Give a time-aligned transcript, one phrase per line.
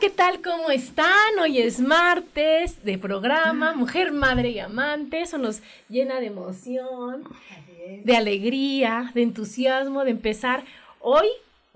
[0.00, 0.40] ¿Qué tal?
[0.42, 1.38] ¿Cómo están?
[1.42, 5.22] Hoy es martes de programa Mujer, Madre y Amante.
[5.22, 7.24] Eso nos llena de emoción,
[8.04, 10.62] de alegría, de entusiasmo de empezar
[11.00, 11.26] hoy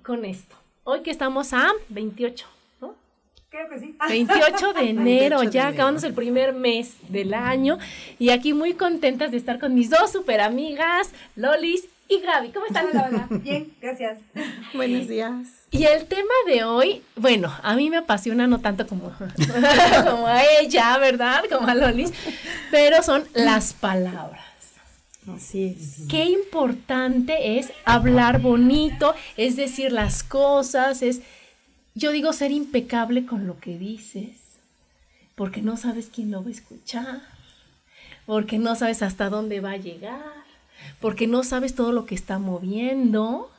[0.04, 0.54] con esto.
[0.84, 2.46] Hoy que estamos a 28,
[2.80, 2.94] ¿no?
[3.48, 3.96] Creo que sí.
[4.08, 7.78] 28 de enero, ya acabamos el primer mes del año
[8.20, 12.50] y aquí muy contentas de estar con mis dos super amigas, Lolis y Gaby.
[12.50, 12.86] ¿Cómo están?
[12.90, 13.26] Hola, hola.
[13.30, 14.18] Bien, gracias.
[14.74, 15.46] Buenos días.
[15.70, 19.10] Y el tema de hoy, bueno, a mí me apasiona no tanto como,
[20.04, 21.44] como a ella, ¿verdad?
[21.50, 22.12] Como a Lolis,
[22.70, 24.44] pero son las palabras.
[25.34, 26.00] Así es.
[26.10, 31.22] Qué importante es hablar bonito, es decir las cosas, es,
[31.94, 34.30] yo digo, ser impecable con lo que dices,
[35.36, 37.22] porque no sabes quién lo va a escuchar,
[38.26, 40.41] porque no sabes hasta dónde va a llegar,
[41.00, 43.50] porque no sabes todo lo que está moviendo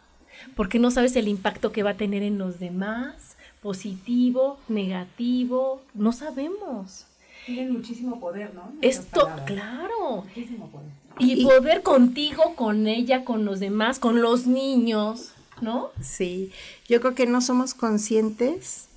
[0.56, 6.12] porque no sabes el impacto que va a tener en los demás, positivo, negativo, no
[6.12, 7.06] sabemos.
[7.46, 8.72] Tienen muchísimo poder, ¿no?
[8.82, 10.24] Esto, claro.
[10.24, 10.90] Muchísimo poder.
[11.20, 15.92] Y, poder contigo, con ella, con los demás, con los niños, ¿no?
[16.02, 16.52] Sí,
[16.88, 18.88] yo creo que no somos conscientes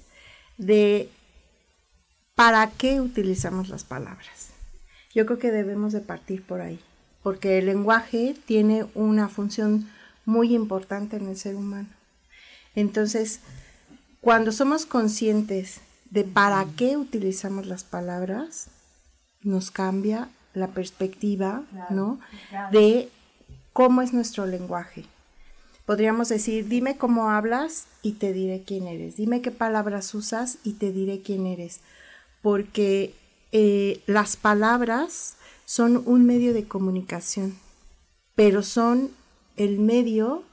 [0.56, 1.10] de
[2.34, 4.50] para qué utilizamos las palabras.
[5.14, 6.78] Yo creo que debemos de partir por ahí,
[7.26, 9.90] porque el lenguaje tiene una función
[10.26, 11.88] muy importante en el ser humano.
[12.76, 13.40] Entonces,
[14.20, 18.68] cuando somos conscientes de para qué utilizamos las palabras,
[19.42, 22.20] nos cambia la perspectiva, ¿no?
[22.70, 23.08] De
[23.72, 25.04] cómo es nuestro lenguaje.
[25.84, 29.16] Podríamos decir, dime cómo hablas y te diré quién eres.
[29.16, 31.80] Dime qué palabras usas y te diré quién eres.
[32.40, 33.16] Porque
[33.50, 35.36] eh, las palabras
[35.66, 37.58] son un medio de comunicación,
[38.34, 39.10] pero son
[39.56, 40.44] el medio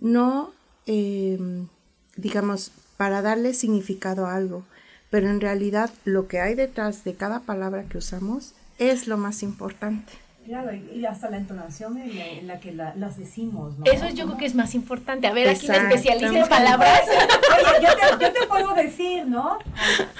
[0.00, 0.52] no,
[0.86, 1.68] em,
[2.16, 4.64] digamos, para darle significado a algo,
[5.08, 9.42] pero en realidad lo que hay detrás de cada palabra que usamos es lo más
[9.42, 10.12] importante.
[10.46, 13.84] Claro, y hasta la entonación en la, que las decimos, ¿no?
[13.84, 15.28] Eso yo creo que es más importante.
[15.28, 17.02] A ver, aquí la especialista en palabras.
[17.06, 19.58] Oye, yo te, yo te puedo decir, ¿no?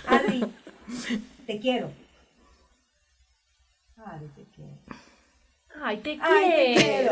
[0.07, 0.45] Adri,
[1.47, 1.91] te quiero.
[4.07, 4.73] Adri, te quiero.
[5.83, 7.11] Ay, te quiero.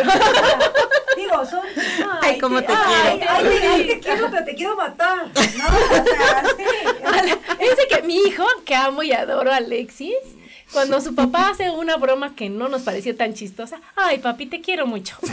[1.17, 1.61] Digo, son.
[2.23, 3.27] Ay, cómo te, quiero.
[3.31, 5.27] Ay, te quiero, pero te quiero matar.
[5.27, 6.43] No, o sea,
[7.77, 7.83] sí.
[7.89, 10.17] que mi hijo, que amo y adoro a Alexis,
[10.73, 14.61] cuando su papá hace una broma que no nos pareció tan chistosa, ay, papi, te
[14.61, 15.17] quiero mucho.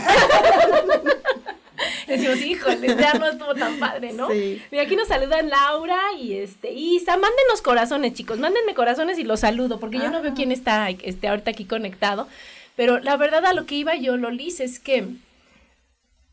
[2.08, 4.30] Decimos, híjole, ya no estuvo tan padre, ¿no?
[4.30, 4.62] Sí.
[4.72, 9.40] Mira, aquí nos saludan Laura y este, Isa, mándenos corazones, chicos, mándenme corazones y los
[9.40, 12.28] saludo, porque yo no veo quién está este, ahorita aquí conectado.
[12.76, 15.08] Pero la verdad a lo que iba yo, Lolis, es que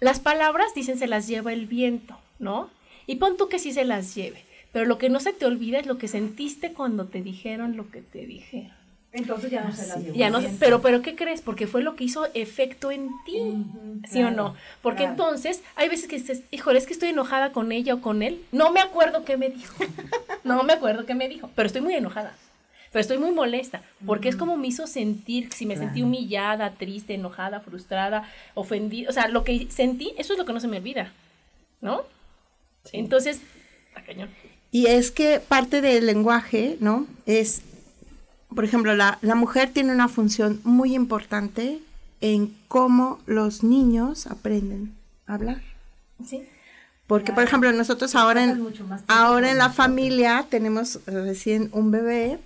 [0.00, 2.70] las palabras dicen se las lleva el viento, ¿no?
[3.06, 5.78] Y pon tú que sí se las lleve, pero lo que no se te olvida
[5.78, 8.81] es lo que sentiste cuando te dijeron lo que te dijeron.
[9.12, 10.16] Entonces ya no se las llevó.
[10.16, 11.42] Ya no, pero, pero ¿qué crees?
[11.42, 13.38] Porque fue lo que hizo efecto en ti,
[14.10, 14.54] ¿sí o no?
[14.80, 18.22] Porque entonces hay veces que dices, híjole, es que estoy enojada con ella o con
[18.22, 18.42] él.
[18.52, 19.74] No me acuerdo qué me dijo.
[20.44, 22.34] no me acuerdo qué me dijo, pero estoy muy enojada
[22.92, 27.14] pero estoy muy molesta, porque es como me hizo sentir, si me sentí humillada, triste,
[27.14, 30.76] enojada, frustrada, ofendida, o sea, lo que sentí, eso es lo que no se me
[30.76, 31.10] olvida,
[31.80, 32.02] ¿no?
[32.92, 33.40] Entonces,
[34.06, 34.28] cañón.
[34.70, 37.06] Y es que parte del lenguaje, ¿no?
[37.24, 37.62] Es,
[38.54, 41.80] por ejemplo, la, la mujer tiene una función muy importante
[42.20, 44.94] en cómo los niños aprenden
[45.26, 45.62] a hablar.
[46.26, 46.42] Sí.
[47.06, 48.66] Porque, por ejemplo, nosotros ahora en,
[49.08, 49.86] ahora en la nosotros.
[49.86, 52.38] familia tenemos recién un bebé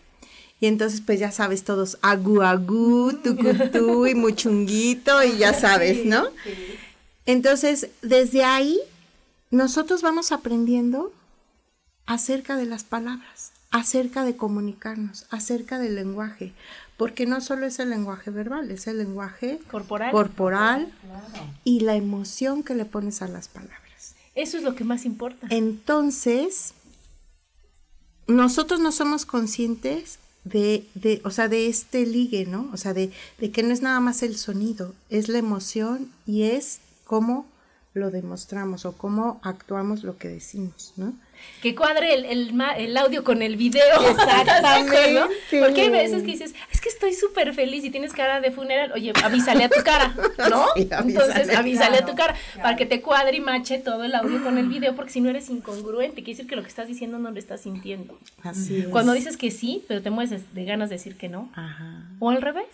[0.59, 6.25] y entonces pues ya sabes todos agu agu, tucutú y muchunguito y ya sabes, ¿no?
[7.27, 8.81] Entonces, desde ahí
[9.51, 11.13] nosotros vamos aprendiendo
[12.07, 16.53] acerca de las palabras, acerca de comunicarnos, acerca del lenguaje,
[16.97, 20.13] porque no solo es el lenguaje verbal, es el lenguaje Corporal.
[20.13, 20.93] corporal
[21.65, 24.15] y la emoción que le pones a las palabras.
[24.35, 25.47] Eso es lo que más importa.
[25.51, 26.75] Entonces,
[28.27, 32.69] nosotros no somos conscientes de, de, o sea, de este ligue, ¿no?
[32.73, 36.45] O sea, de, de que no es nada más el sonido, es la emoción y
[36.45, 37.47] es cómo
[37.95, 41.15] lo demostramos o cómo actuamos lo que decimos, ¿no?
[41.63, 43.85] Que cuadre el, el, ma- el audio con el video.
[44.11, 45.13] Exactamente.
[45.13, 45.29] ¿no?
[45.61, 48.93] Porque hay veces que dices, es que estoy súper feliz y tienes cara de funeral.
[48.93, 50.15] Oye, avísale a tu cara,
[50.51, 50.67] ¿no?
[50.77, 51.09] Sí, avísale.
[51.11, 52.63] Entonces, avísale a tu Claro, cara claro.
[52.63, 55.29] para que te cuadre y mache todo el audio con el video, porque si no
[55.31, 58.19] eres incongruente, quiere decir que lo que estás diciendo no lo estás sintiendo.
[58.43, 58.87] Así es.
[58.89, 61.51] Cuando dices que sí, pero te mueves de, de ganas de decir que no.
[61.55, 62.03] Ajá.
[62.19, 62.67] O al revés.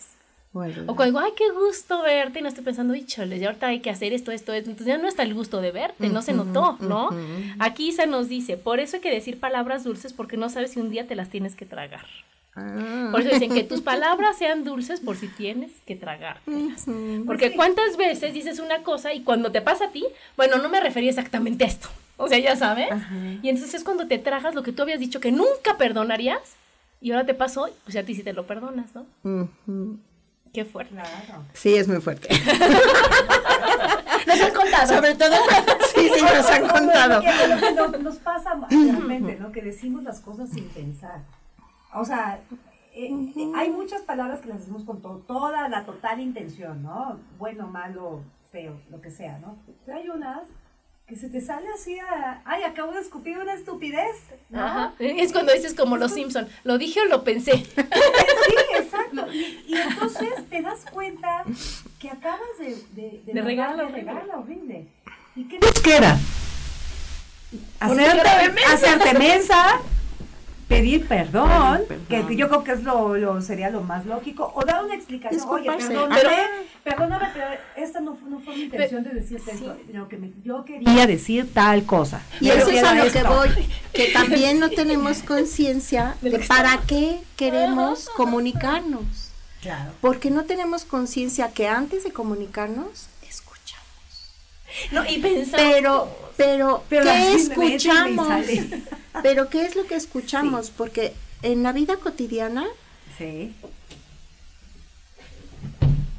[0.53, 3.67] Bueno, O cuando digo, ay, qué gusto verte, y no estoy pensando, híjole, ya ahorita
[3.67, 4.69] hay que hacer esto, esto, esto.
[4.69, 7.09] Entonces ya no está el gusto de verte, no se notó, ¿no?
[7.59, 10.79] Aquí Isa nos dice, por eso hay que decir palabras dulces porque no sabes si
[10.79, 12.05] un día te las tienes que tragar.
[12.55, 16.85] ah, Por eso dicen que tus palabras sean dulces por si tienes que tragártelas.
[17.25, 20.05] Porque cuántas veces dices una cosa y cuando te pasa a ti,
[20.37, 21.89] bueno, no me refería exactamente a esto.
[22.17, 22.89] O sea, ya sabes.
[23.41, 26.39] Y entonces es cuando te tragas lo que tú habías dicho que nunca perdonarías
[27.01, 29.07] y ahora te pasó, pues a ti sí te lo perdonas, ¿no?
[30.53, 30.93] Qué fuerte.
[30.93, 31.43] Claro.
[31.53, 32.29] Sí, es muy fuerte.
[34.27, 34.95] Nos han contado.
[34.95, 35.35] Sobre todo,
[35.93, 37.15] sí, sí, nos han contado.
[37.15, 39.51] Lo que, lo que no- nos pasa realmente, ¿no?
[39.51, 41.21] Que decimos las cosas sin pensar.
[41.93, 42.39] O sea,
[42.93, 47.19] eh, eh, hay muchas palabras que las decimos con to- toda la total intención, ¿no?
[47.37, 48.21] Bueno, malo,
[48.51, 49.57] feo, lo que sea, ¿no?
[49.85, 50.43] Pero hay unas
[51.05, 54.15] que se te sale así a, ay, acabo de escupir una estupidez,
[54.49, 54.63] ¿no?
[54.65, 54.93] Ajá.
[54.99, 57.51] Es cuando dices como los Simpson, lo dije o lo pensé.
[58.93, 59.33] Exacto.
[59.33, 61.43] Y, y entonces te das cuenta
[61.99, 64.01] que acabas de, de, De de horrible.
[64.01, 64.87] regarla horrible.
[65.35, 66.17] ¿Y qué nos queda?
[67.79, 68.29] Hacerte,
[68.65, 69.79] hacerte mensa,
[70.75, 71.49] pedir perdón,
[71.87, 72.27] Pedir perdón.
[72.27, 75.41] que, yo creo que es lo, lo- sería lo más lógico, o dar una explicación.
[75.49, 76.31] Oye, perdóname, Pero-
[76.83, 79.65] perdóname, pero esta no, fue- no fue mi intención de decirte sí.
[79.65, 79.77] esto.
[79.93, 82.21] Lo que me- yo quería decir tal cosa.
[82.39, 83.49] Y eso es a lo que voy,
[83.93, 89.03] que también no tenemos conciencia De para qué queremos comunicarnos.
[89.61, 89.91] Claro.
[90.01, 93.07] Porque no tenemos conciencia que antes de comunicarnos.
[94.91, 95.59] No, y pensar.
[95.59, 98.27] Pero, pero, Pero ¿qué escuchamos?
[99.21, 100.69] Pero, ¿qué es lo que escuchamos?
[100.71, 102.65] Porque en la vida cotidiana
[103.17, 103.53] Sí.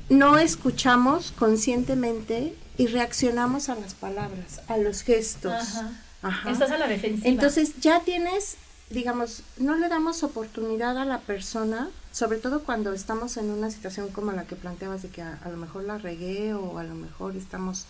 [0.09, 5.53] no escuchamos conscientemente y reaccionamos a las palabras, a los gestos.
[5.53, 5.93] Ajá.
[6.23, 6.51] Ajá.
[6.51, 7.29] Estás a la defensiva.
[7.29, 8.57] Entonces ya tienes,
[8.91, 14.09] digamos, no le damos oportunidad a la persona, sobre todo cuando estamos en una situación
[14.09, 16.95] como la que planteabas de que a, a lo mejor la regué o a lo
[16.95, 17.87] mejor estamos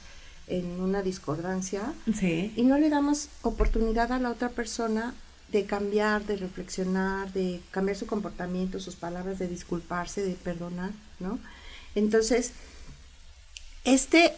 [0.47, 2.53] en una discordancia Sí.
[2.57, 5.15] y no le damos oportunidad a la otra persona
[5.51, 11.39] de cambiar, de reflexionar, de cambiar su comportamiento, sus palabras, de disculparse, de perdonar, ¿no?
[11.95, 12.53] Entonces,
[13.85, 14.33] este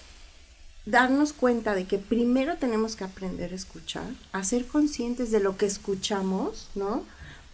[0.85, 5.57] darnos cuenta de que primero tenemos que aprender a escuchar, a ser conscientes de lo
[5.57, 7.05] que escuchamos, ¿no?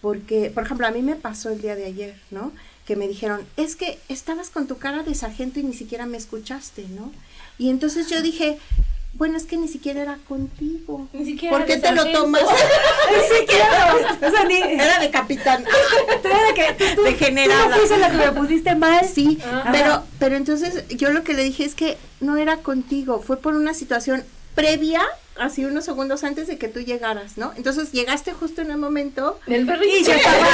[0.03, 2.53] Porque, por ejemplo, a mí me pasó el día de ayer, ¿no?
[2.87, 6.19] Que me dijeron, es que estabas con tu cara de sargento y ni siquiera me
[6.19, 7.11] escuchaste, ¿no?
[7.59, 8.59] Y entonces yo dije,
[9.15, 11.07] bueno, es que ni siquiera era contigo.
[11.13, 12.43] Ni siquiera ¿Por qué te lo tomas?
[13.11, 13.95] Ni siquiera.
[14.27, 14.57] O sea, ni.
[14.57, 15.65] Era de capitán.
[16.23, 19.05] De que tú, De tú no fuiste la que me pusiste mal.
[19.07, 19.71] Sí, Ajá.
[19.73, 23.55] pero, pero entonces yo lo que le dije es que no era contigo, fue por
[23.55, 25.03] una situación previa,
[25.39, 27.53] así unos segundos antes de que tú llegaras, ¿no?
[27.57, 30.05] Entonces llegaste justo en el momento El Y berrinche.
[30.05, 30.47] yo estaba,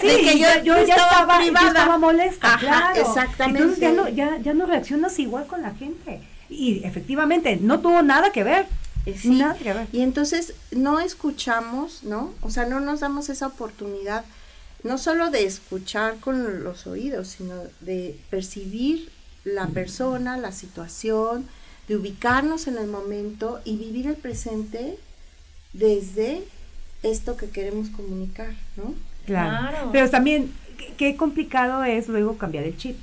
[0.00, 1.68] sí, De que yo- yo, yo ya estaba estaba, yo privada.
[1.68, 3.00] estaba molesta, Ajá, claro.
[3.00, 3.62] exactamente.
[3.62, 6.20] Entonces ya no, ya, ya no reaccionas igual con la gente.
[6.48, 8.66] Y efectivamente, no tuvo nada que ver.
[9.06, 9.86] Eh, sí, Nada que ver.
[9.92, 12.32] Y entonces no escuchamos, ¿no?
[12.42, 14.24] O sea, no nos damos esa oportunidad,
[14.82, 19.10] no solo de escuchar con los oídos, sino de percibir
[19.44, 21.46] la persona, la situación,
[21.88, 24.98] de ubicarnos en el momento y vivir el presente
[25.72, 26.42] desde
[27.02, 28.94] esto que queremos comunicar, ¿no?
[29.26, 29.90] Claro.
[29.92, 32.96] Pero también, qué, qué complicado es luego cambiar el chip.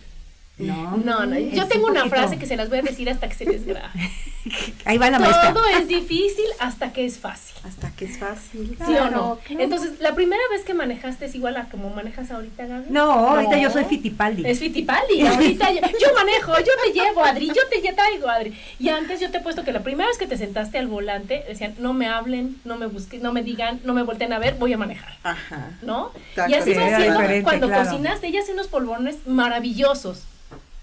[0.58, 1.38] No, No, no.
[1.38, 3.66] Yo tengo una poquito- frase que se las voy a decir hasta que se les
[3.66, 3.90] grabe.
[4.86, 5.54] Ahí va la maestra.
[5.54, 7.56] Todo es difícil hasta que es fácil.
[7.66, 8.78] Hasta que es fácil.
[8.78, 9.40] ¿Sí o Claro, no?
[9.44, 9.64] claro.
[9.64, 12.86] Entonces, la primera vez que manejaste es igual a como manejas ahorita, Gaby.
[12.90, 13.62] No, ahorita No.
[13.64, 14.46] yo soy Fitipaldi.
[14.46, 15.26] Es Fittipaldi.
[15.26, 18.58] Ahorita yo, yo manejo, yo te llevo, Adri, yo te traigo, Adri.
[18.80, 21.44] Y antes yo te he puesto que la primera vez que te sentaste al volante
[21.48, 24.54] decían, no me hablen, no me busquen, no me digan, no me volteen a ver,
[24.56, 25.16] voy a manejar.
[25.24, 25.72] Ajá.
[25.82, 26.12] ¿No?
[26.48, 27.90] Y así siendo diferente, cuando claro.
[27.90, 30.22] cocinaste, ella hace unos polvorones maravillosos.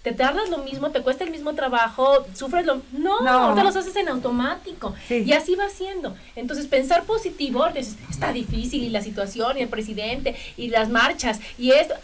[0.03, 2.83] Te tardas lo mismo, te cuesta el mismo trabajo, sufres lo...
[2.93, 3.55] No, No.
[3.55, 4.95] te los haces en automático.
[5.07, 5.23] Sí.
[5.25, 6.17] Y así va siendo.
[6.35, 11.41] Entonces, pensar positivo, dices, está difícil y la situación y el presidente y las marchas
[11.57, 11.95] y esto.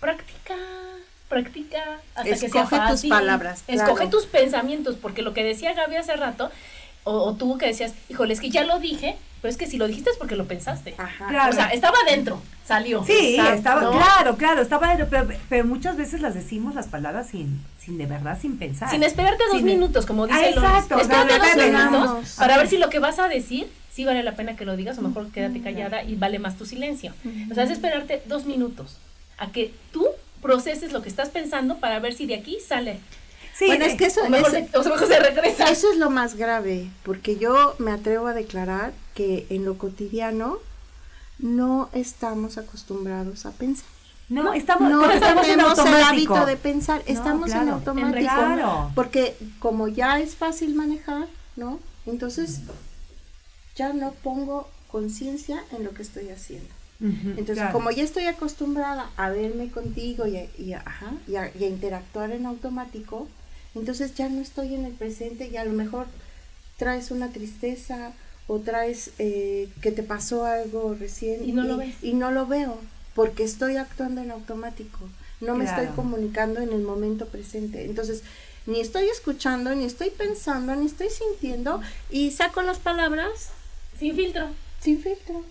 [0.00, 0.56] Practica,
[1.28, 3.10] practica hasta que sea Escoge tus fácil.
[3.10, 4.10] palabras, Escoge claro.
[4.10, 6.50] tus pensamientos, porque lo que decía Gaby hace rato,
[7.04, 9.76] o, o tú que decías, híjole, es que ya lo dije, pero es que si
[9.78, 10.94] lo dijiste es porque lo pensaste.
[10.98, 11.28] Ajá.
[11.28, 11.50] Claro.
[11.50, 13.04] O sea, estaba adentro, salió.
[13.04, 13.54] Sí, Exacto.
[13.54, 18.06] estaba, claro, claro, estaba, pero, pero muchas veces las decimos las palabras sin, sin de
[18.06, 18.90] verdad, sin pensar.
[18.90, 20.56] Sin esperarte dos Sin- minutos, como dice Ah, Lolis.
[20.56, 24.04] exacto, o sea, Espérate dos minutos para ver si lo que vas a decir sí
[24.04, 27.14] vale la pena que lo digas o mejor quédate callada y vale más tu silencio.
[27.50, 28.96] O sea, es esperarte dos minutos
[29.38, 30.06] a que tú
[30.42, 32.98] proceses lo que estás pensando para ver si de aquí sale.
[33.58, 35.68] Sí, bueno, es que eso, O mejor, eso- se, o mejor se regresa.
[35.70, 40.58] eso es lo más grave, porque yo me atrevo a declarar que en lo cotidiano
[41.38, 43.86] no estamos acostumbrados a pensar.
[44.28, 46.34] no, estamos, no estamos en tenemos el automático.
[46.34, 48.18] hábito de pensar, No, estamos en automático.
[48.20, 48.92] Claro.
[48.94, 51.80] Porque como ya es fácil manejar, ¿no?
[52.06, 52.60] Entonces
[53.74, 56.68] ya no pongo conciencia en lo que estoy haciendo.
[57.00, 57.72] Entonces, claro.
[57.72, 61.64] como ya estoy acostumbrada a verme contigo y a, y a- ajá, y a- y
[61.64, 63.28] a interactuar en automático,
[63.74, 66.06] entonces ya no estoy en el presente y a lo mejor
[66.76, 68.12] traes una tristeza
[68.46, 71.94] o traes eh, que te pasó algo recién Y no lo ves.
[72.02, 72.78] y no lo veo
[73.14, 74.98] porque estoy actuando en automático.
[75.40, 77.84] No me estoy comunicando en el momento presente.
[77.84, 78.22] Entonces,
[78.66, 83.50] ni estoy escuchando, ni estoy pensando, ni estoy sintiendo y saco las palabras
[83.98, 84.48] Sin filtro.
[84.80, 85.42] sin filtro,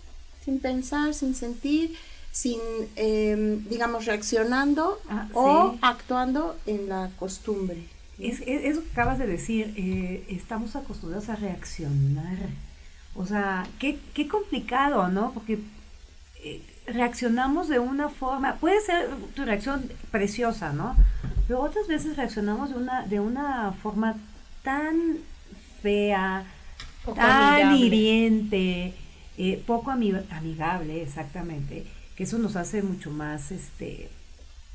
[0.43, 1.95] sin pensar, sin sentir,
[2.31, 2.59] sin,
[2.95, 5.79] eh, digamos, reaccionando Ah, o sí.
[5.81, 7.77] actuando en la costumbre.
[8.19, 12.37] Es, es- eso que acabas de decir, eh, estamos acostumbrados a reaccionar.
[13.15, 15.31] O sea, qué, qué complicado, ¿no?
[15.33, 15.59] Porque
[16.43, 20.95] eh, reaccionamos de una forma, puede ser tu reacción preciosa, ¿no?
[21.47, 24.15] Pero otras veces reaccionamos de una, de una forma
[24.63, 25.17] tan
[25.81, 26.43] fea,
[27.05, 27.77] Poco tan amigable.
[27.85, 28.93] hiriente,
[29.37, 34.09] eh, poco ami- amigable, exactamente, que eso nos hace mucho más, este,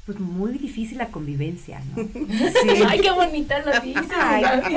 [0.06, 2.02] pues muy difícil la convivencia, ¿no?
[2.04, 2.82] Sí.
[2.88, 4.02] Ay, qué bonita noticia.
[4.18, 4.42] Ay.
[4.42, 4.75] Gaby.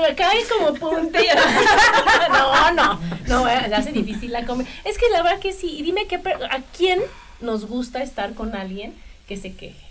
[0.00, 1.34] Me cae como puntilla.
[2.32, 4.66] No, no, no, eh, le hace difícil la comer.
[4.84, 5.76] Es que la verdad que sí.
[5.78, 7.00] Y dime qué per- a quién
[7.40, 8.94] nos gusta estar con alguien
[9.28, 9.84] que se queje,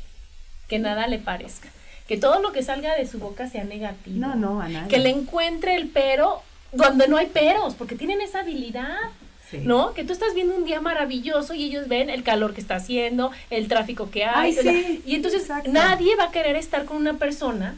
[0.67, 1.69] que nada le parezca,
[2.07, 4.17] que todo lo que salga de su boca sea negativo.
[4.19, 4.87] No, no, a nadie.
[4.89, 6.41] Que le encuentre el pero
[6.71, 8.97] donde no hay peros, porque tienen esa habilidad.
[9.51, 9.59] Sí.
[9.63, 9.93] ¿No?
[9.93, 13.31] Que tú estás viendo un día maravilloso y ellos ven el calor que está haciendo,
[13.49, 14.51] el tráfico que hay.
[14.53, 15.69] Ay, o sea, sí, y entonces exacto.
[15.71, 17.75] nadie va a querer estar con una persona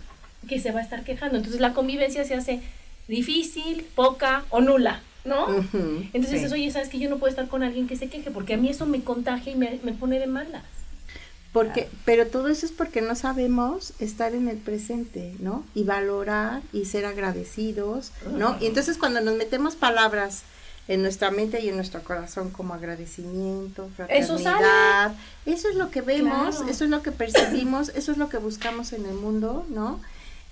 [0.48, 1.38] que se va a estar quejando.
[1.38, 2.62] Entonces la convivencia se hace
[3.08, 5.48] difícil, poca o nula, ¿no?
[5.74, 6.36] Entonces Sí.
[6.36, 8.32] dices, oye, ¿sabes que yo no puedo estar con alguien que se queje?
[8.32, 10.64] Porque a mí eso me contagia y me, me pone de malas.
[11.52, 15.64] Porque, pero todo eso es porque no sabemos estar en el presente, ¿no?
[15.76, 18.58] Y valorar y ser agradecidos, ¿no?
[18.60, 20.44] Y entonces cuando nos metemos palabras
[20.88, 25.14] en nuestra mente y en nuestro corazón como agradecimiento, Eso fraternidad,
[25.46, 26.72] eso es lo que vemos, Claro.
[26.72, 30.02] eso es lo que percibimos, eso es lo que buscamos en el mundo, ¿no?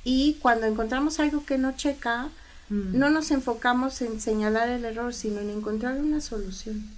[0.03, 2.29] Y cuando encontramos algo que no checa,
[2.69, 2.97] Mm.
[2.97, 6.89] no nos enfocamos en señalar el error, sino en encontrar una solución.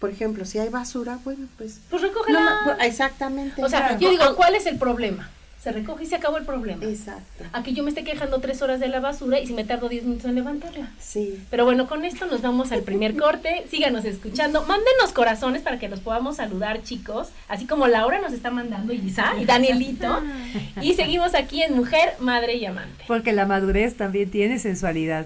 [0.00, 2.40] Por ejemplo, si hay basura, bueno, pues Pues recógela.
[2.40, 3.62] no, pues, exactamente.
[3.62, 4.00] o sea, Claro.
[4.00, 5.30] yo digo, ¿cuál es el problema?
[5.64, 6.84] Se recoge y se acabó el problema.
[6.84, 7.42] Exacto.
[7.54, 9.88] A que yo me esté quejando tres horas de la basura y si me tardo
[9.88, 10.92] diez minutos en levantarla.
[10.98, 11.42] Sí.
[11.48, 13.64] Pero bueno, con esto nos vamos al primer corte.
[13.70, 14.66] Síganos escuchando.
[14.66, 17.28] Mándenos corazones para que los podamos saludar, chicos.
[17.48, 20.22] Así como Laura nos está mandando, Isa y Danielito.
[20.82, 23.04] Y seguimos aquí en Mujer, Madre y Amante.
[23.06, 25.24] Porque la madurez también tiene sensualidad.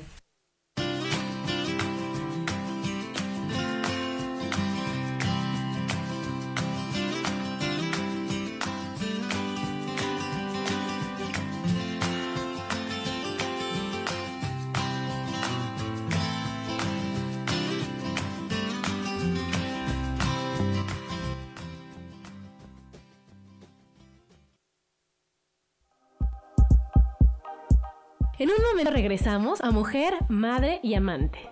[28.48, 31.50] En un momento regresamos a Mujer, Madre y Amante.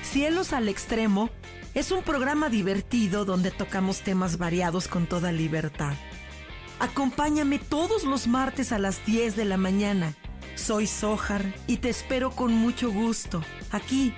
[0.00, 1.28] Cielos al extremo
[1.74, 5.92] es un programa divertido donde tocamos temas variados con toda libertad.
[6.78, 10.14] Acompáñame todos los martes a las 10 de la mañana.
[10.54, 14.14] Soy Sojar y te espero con mucho gusto, aquí,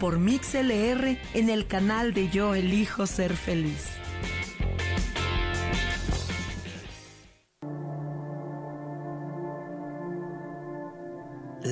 [0.00, 3.86] por MixLR, en el canal de Yo Elijo Ser Feliz.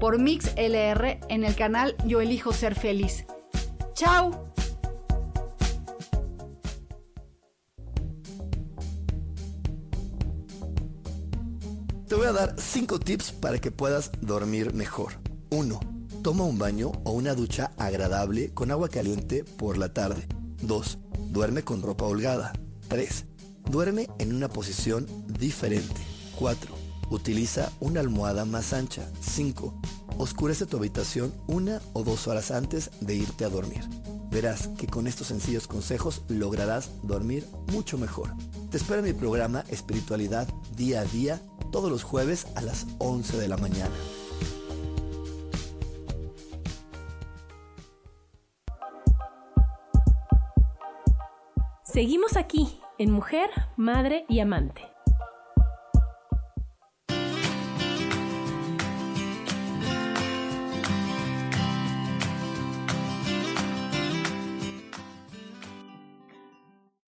[0.00, 3.24] por Mix LR en el canal Yo Elijo Ser Feliz.
[3.94, 4.52] ¡Chao!
[12.12, 15.14] Te voy a dar 5 tips para que puedas dormir mejor.
[15.48, 15.80] 1.
[16.22, 20.26] Toma un baño o una ducha agradable con agua caliente por la tarde.
[20.60, 20.98] 2.
[21.30, 22.52] Duerme con ropa holgada.
[22.88, 23.24] 3.
[23.70, 26.02] Duerme en una posición diferente.
[26.38, 26.81] 4.
[27.12, 29.06] Utiliza una almohada más ancha.
[29.20, 29.74] 5.
[30.16, 33.86] Oscurece tu habitación una o dos horas antes de irte a dormir.
[34.30, 38.30] Verás que con estos sencillos consejos lograrás dormir mucho mejor.
[38.70, 43.36] Te espero en mi programa Espiritualidad Día a Día todos los jueves a las 11
[43.36, 43.94] de la mañana.
[51.84, 54.91] Seguimos aquí en Mujer, Madre y Amante.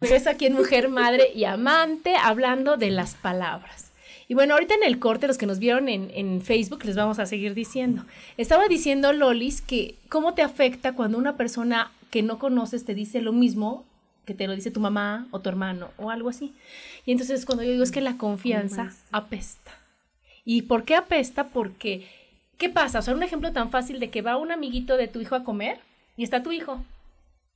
[0.04, 3.92] Regresa aquí en Mujer, Madre y Amante hablando de las palabras.
[4.28, 7.18] Y bueno, ahorita en el corte, los que nos vieron en, en, Facebook, les vamos
[7.18, 8.04] a seguir diciendo.
[8.36, 13.20] Estaba diciendo Lolis que cómo te afecta cuando una persona que no conoces te dice
[13.20, 13.84] lo mismo
[14.24, 16.54] que te lo dice tu mamá o tu hermano o algo así.
[17.06, 19.72] Y entonces cuando yo digo es que la confianza apesta.
[20.44, 21.48] ¿Y por qué apesta?
[21.48, 22.06] Porque,
[22.58, 22.98] ¿qué pasa?
[22.98, 25.44] O sea, un ejemplo tan fácil de que va un amiguito de tu hijo a
[25.44, 25.78] comer
[26.16, 26.84] y está tu hijo.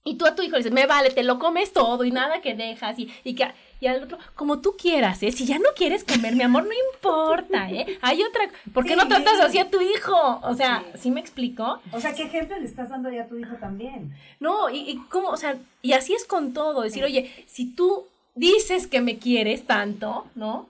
[0.05, 2.41] Y tú a tu hijo le dices, me vale, te lo comes todo y nada
[2.41, 2.99] que dejas.
[2.99, 3.47] Y, y, que,
[3.81, 5.33] y al otro, como tú quieras, ¿eh?
[5.33, 7.99] Si ya no quieres comer, mi amor, no importa, ¿eh?
[8.01, 8.49] Hay otra.
[8.73, 9.43] ¿Por qué Sí, no tratas sí.
[9.43, 10.41] así a tu hijo?
[10.43, 10.99] O sea, Sí.
[11.03, 11.81] ¿sí me explico?
[11.93, 14.15] O sea, ¿qué ejemplo le estás dando ya a tu hijo también?
[14.41, 16.83] No, y, y cómo, o sea, y así es con todo.
[16.83, 20.69] Decir, oye, si tú dices que me quieres tanto, ¿no?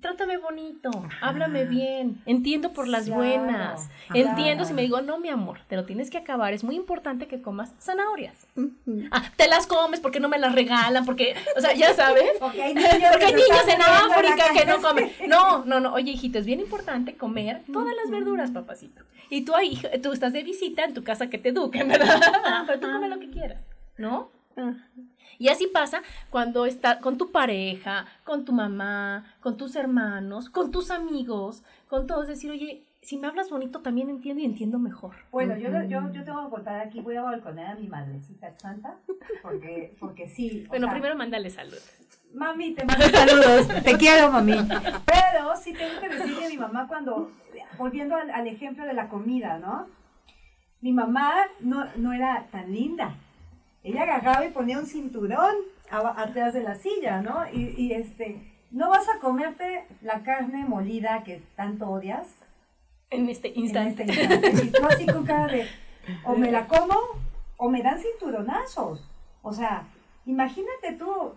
[0.00, 4.30] Trátame bonito, háblame bien, entiendo por las Claro, buenas, claro.
[4.30, 7.26] entiendo si me digo, no, mi amor, te lo tienes que acabar, es muy importante
[7.26, 8.46] que comas zanahorias.
[9.10, 12.24] Ah, te las comes porque no me las regalan, porque, o sea, ya sabes.
[12.40, 15.12] Porque hay niños, Porque hay en África que no comen.
[15.28, 15.92] No, no, no.
[15.92, 19.04] Oye, hijito, es bien importante comer todas las verduras, papacito.
[19.28, 22.20] Y tú ahí, tú estás de visita en tu casa que te eduquen, ¿verdad?
[22.66, 23.62] Pero tú come lo que quieras,
[23.98, 24.30] ¿no?
[25.38, 30.70] Y así pasa cuando estás con tu pareja, con tu mamá, con tus hermanos, con
[30.70, 32.28] tus amigos, con todos.
[32.28, 35.14] Decir, oye, si me hablas bonito también entiendo y entiendo mejor.
[35.30, 38.96] Bueno, yo, yo, yo tengo que contar aquí, voy a balconear a mi madrecita santa,
[39.42, 40.66] porque, porque sí.
[40.68, 41.90] Bueno, sea, primero mándale saludos.
[42.34, 43.68] Mami, te mando saludos.
[43.82, 44.52] Te quiero, mami.
[45.06, 47.32] Pero sí tengo que decirle a mi mamá cuando,
[47.78, 49.88] volviendo al, al ejemplo de la comida, ¿no?
[50.82, 53.14] Mi mamá no, no era tan linda.
[53.82, 55.54] Ella agarraba y ponía un cinturón
[55.90, 57.44] atrás de la silla, ¿no?
[57.52, 58.40] Y, y este,
[58.70, 62.28] ¿no vas a comerte la carne molida que tanto odias?
[63.10, 64.04] En este en instante.
[64.08, 64.64] este instante.
[64.64, 65.66] Y tú así con cara de,
[66.24, 66.94] o me la como,
[67.56, 69.08] o me dan cinturonazos.
[69.42, 69.88] O sea,
[70.26, 71.34] imagínate tú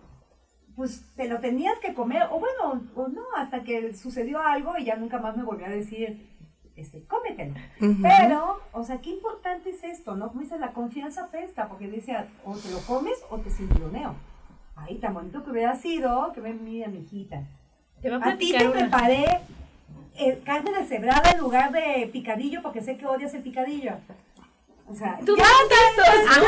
[0.76, 4.86] pues te lo tenías que comer, o bueno, o no, hasta que sucedió algo y
[4.86, 6.33] ya nunca más me volvió a decir,
[6.76, 7.54] este, cómetelo.
[8.02, 10.30] Pero, o sea, qué importante es esto, ¿no?
[10.30, 14.16] Como dice, la confianza pesta, porque dice, o te lo comes o te cinturoneo.
[14.76, 17.44] Ay, tan bonito que hubiera sido, que me mira mi hijita.
[18.02, 18.72] Te va a A ti te una.
[18.80, 19.42] preparé
[20.18, 23.94] eh, carne deshebrada en lugar de picadillo, porque sé que odias el picadillo.
[24.90, 26.42] O sea, Tú ya ajá,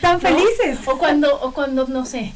[0.00, 0.20] tan ¿no?
[0.20, 0.86] felices.
[0.86, 2.32] O cuando, o cuando, no sé,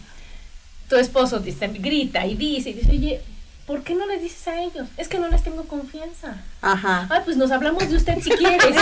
[0.89, 3.23] tu esposo te grita y dice, y dice, oye,
[3.67, 4.87] ¿por qué no le dices a ellos?
[4.97, 6.37] Es que no les tengo confianza.
[6.63, 7.07] Ajá.
[7.11, 8.77] Ay, pues nos hablamos de usted si quieres.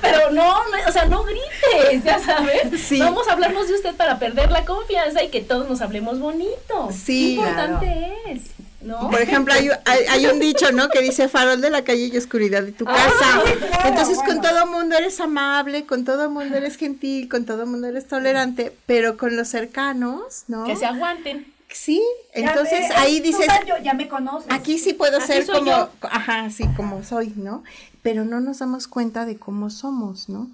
[0.00, 2.80] Pero no, no, o sea, no grites, ya sabes.
[2.80, 2.98] Sí.
[3.00, 6.88] Vamos a hablarnos de usted para perder la confianza y que todos nos hablemos bonito.
[6.92, 8.42] Sí, Qué importante es,
[8.82, 9.10] ¿no?
[9.10, 10.88] Por ejemplo, hay, hay, hay un dicho, ¿no?
[10.88, 13.42] Que dice farol de la calle y oscuridad de tu Ah, casa.
[13.46, 17.66] sí, claro, Entonces, con todo mundo eres amable, con todo mundo eres gentil, con todo
[17.66, 20.64] mundo eres tolerante, pero con los cercanos, ¿no?
[20.64, 21.52] Que se aguanten.
[21.74, 22.02] Sí,
[22.34, 24.46] Ya entonces ahí dices, yo- ya me conoces.
[24.50, 25.90] aquí sí puedo Así ser como, yo.
[26.02, 27.64] ajá, sí, como soy, ¿no?
[28.02, 30.50] Pero no nos damos cuenta de cómo somos, ¿no?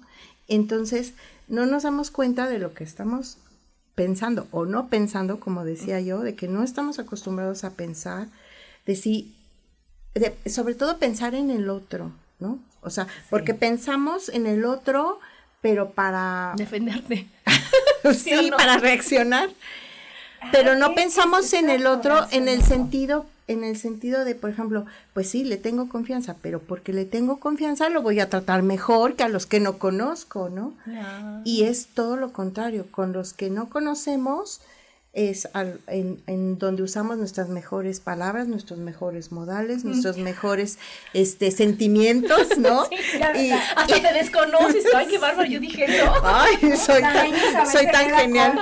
[0.47, 1.13] Entonces,
[1.47, 3.37] no nos damos cuenta de lo que estamos
[3.95, 8.27] pensando o no pensando, como decía yo, de que no estamos acostumbrados a pensar,
[8.85, 9.35] de si,
[10.15, 12.59] de- sobre todo pensar en el otro, ¿no?
[12.81, 15.19] O sea, porque pensamos en el otro,
[15.61, 17.27] pero para, Defenderte.
[18.17, 18.55] sí, no?
[18.57, 19.49] para reaccionar,
[20.51, 24.85] pero no pensamos en el otro en el sentido en el sentido de, por ejemplo,
[25.13, 29.15] pues sí, le tengo confianza, pero porque le tengo confianza lo voy a tratar mejor
[29.15, 30.75] que a los que no conozco, ¿no?
[31.43, 34.61] Y es todo lo contrario, con los que no conocemos
[35.13, 40.77] es al- en, en donde usamos nuestras mejores palabras, nuestros mejores modales, nuestros mejores
[41.13, 42.83] este sentimientos, ¿no?
[43.19, 43.51] la Y-.
[43.51, 44.85] Hasta te desconoces.
[44.93, 46.11] Ay, qué bárbaro, yo dije eso.
[46.23, 47.31] Ay, soy tan,
[47.71, 48.59] soy tan genial.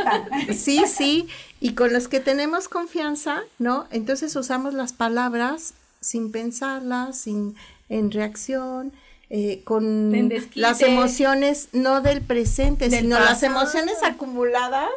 [0.54, 1.28] Sí, sí.
[1.60, 3.88] Y con los que tenemos confianza, ¿no?
[3.92, 7.56] Entonces usamos las palabras sin pensarlas, sin
[7.90, 8.94] en reacción,
[9.30, 13.60] eh, con las emociones no del presente, Del sino las pasado.
[13.60, 14.90] emociones acumuladas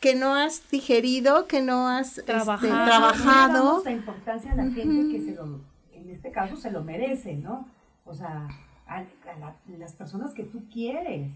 [0.00, 2.72] que no has digerido, que no has este, Trabajado.
[2.72, 3.54] No le trabajado.
[3.64, 5.60] damos la importancia a la gente que se lo,
[5.92, 7.66] en este caso se lo merece, ¿no?
[8.04, 8.46] O sea,
[8.86, 9.04] a, a
[9.40, 11.28] la- las personas que tú quieres,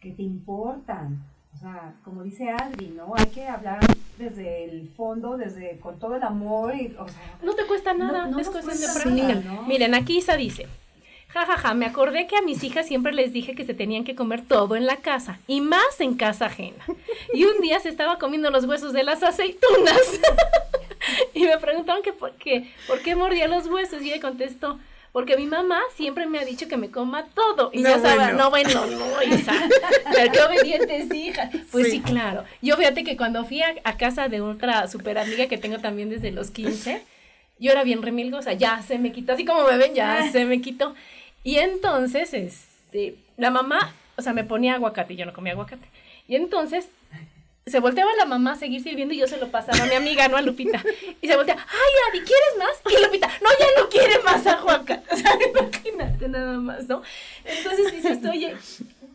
[0.00, 1.24] que te importan.
[1.54, 3.12] O sea, como dice Adri, ¿no?
[3.16, 3.78] Hay que hablar
[4.18, 8.24] desde el fondo, desde con todo el amor y, o sea, No te cuesta nada,
[8.26, 9.28] No, no es cuestión de cuesta práctica.
[9.34, 9.62] nada, ¿no?
[9.62, 10.66] Miren, aquí Isa dice,
[11.34, 14.04] jajaja, ja, ja, me acordé que a mis hijas siempre les dije que se tenían
[14.04, 16.84] que comer todo en la casa, y más en casa ajena.
[17.32, 20.20] Y un día se estaba comiendo los huesos de las aceitunas.
[21.34, 24.78] y me preguntaron que por qué, por qué mordía los huesos, y ella contestó,
[25.12, 27.70] porque mi mamá siempre me ha dicho que me coma todo.
[27.72, 28.38] Y No, yo estaba, bueno.
[28.38, 29.52] no, bueno, no, Isa.
[30.12, 31.50] Pero qué obedientes hijas.
[31.70, 31.92] Pues sí.
[31.92, 32.00] Sí.
[32.00, 32.44] claro.
[32.62, 36.10] Yo fíjate que cuando fui a, a casa de otra super amiga que tengo también
[36.10, 37.02] desde los 15,
[37.58, 40.60] yo era bien remilgosa, ya se me quitó, así como me ven, ya se me
[40.60, 40.94] quitó.
[41.44, 45.86] Y entonces, este, la mamá, o sea, me ponía aguacate y yo no comía aguacate.
[46.26, 46.86] Y entonces
[47.66, 50.26] se volteaba la mamá a seguir sirviendo y yo se lo pasaba a mi amiga,
[50.28, 50.36] ¿no?
[50.36, 50.82] A Lupita.
[51.22, 52.92] Y se voltea, ay, Adi, ¿quieres más?
[52.92, 55.14] Y Lupita, no, ya no quiere más aguacate.
[55.14, 57.02] O sea, imagínate nada más, ¿no?
[57.44, 58.54] Entonces dices, oye,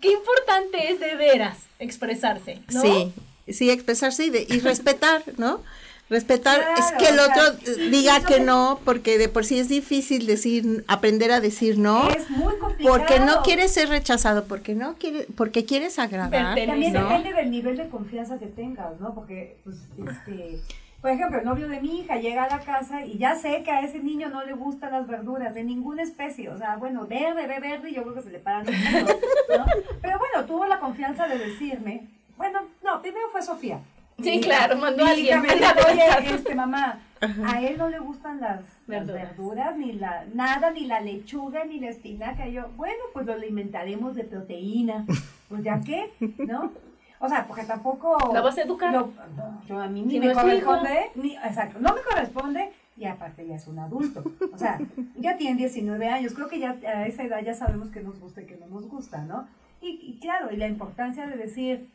[0.01, 2.81] qué importante es de veras expresarse, ¿no?
[2.81, 3.13] Sí,
[3.51, 5.63] sí, expresarse y, de- y respetar, ¿no?
[6.09, 10.25] Respetar es que el otro sea, diga que no, porque de por sí es difícil
[10.25, 12.97] decir, aprender a decir no, es muy complicado.
[12.97, 16.55] porque no quieres ser rechazado, porque no quiere, porque quieres agradar.
[16.55, 17.01] También ¿no?
[17.09, 19.13] depende del nivel de confianza que tengas, ¿no?
[19.13, 20.59] Porque, pues, este,
[20.99, 23.69] por ejemplo, el novio de mi hija llega a la casa y ya sé que
[23.69, 27.45] a ese niño no le gustan las verduras de ninguna especie, o sea, bueno, verde,
[27.45, 29.65] ve verde y yo creo que se le paran los ¿no?
[30.01, 33.79] Pero bueno, tuvo la confianza de decirme, bueno, no, primero fue Sofía.
[34.23, 36.33] Sí, claro, mandó a alguien, me dijo, a Oye, aventar".
[36.35, 36.99] este, mamá,
[37.45, 39.77] a él no le gustan las las Verduras.
[39.77, 42.47] ni la, nada, ni la lechuga, ni la espinaca.
[42.47, 45.05] Y yo, bueno, pues lo alimentaremos de proteína.
[45.49, 46.11] Pues ya qué,
[46.47, 46.71] ¿no?
[47.19, 48.17] O sea, porque tampoco...
[48.33, 48.93] ¿La vas a educar?
[48.93, 52.71] lo- no, yo a mí ni Si me no corresponde, ni, exacto, no me corresponde
[52.95, 54.23] y aparte ya es un adulto.
[54.53, 54.79] O sea,
[55.17, 58.41] ya tiene 19 años, creo que ya a esa edad ya sabemos que nos gusta
[58.41, 59.47] y que no nos gusta, ¿no?
[59.81, 61.89] Y, y claro, y la importancia de decir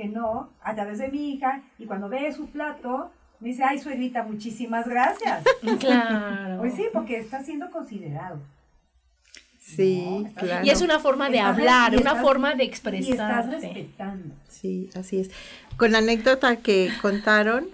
[0.00, 3.10] que no a través de mi hija y cuando ve su plato
[3.40, 5.44] me dice, ay, suegrita, muchísimas gracias.
[5.78, 6.58] Claro.
[6.58, 8.38] Pues sí, porque está siendo considerado.
[9.58, 10.66] Sí, No, claro.
[10.66, 12.70] Y es una forma de Estás- hablar, una forma de Y
[13.10, 14.34] estás respetando.
[14.48, 15.30] Sí, así es.
[15.76, 17.66] Con la anécdota que contaron,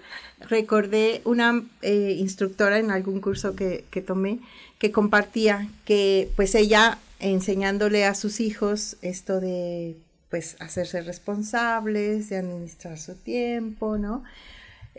[0.49, 4.39] recordé una eh, instructora en algún curso que, que tomé
[4.79, 9.97] que compartía que pues ella enseñándole a sus hijos esto de
[10.29, 14.23] pues hacerse responsables, de administrar su tiempo, ¿no?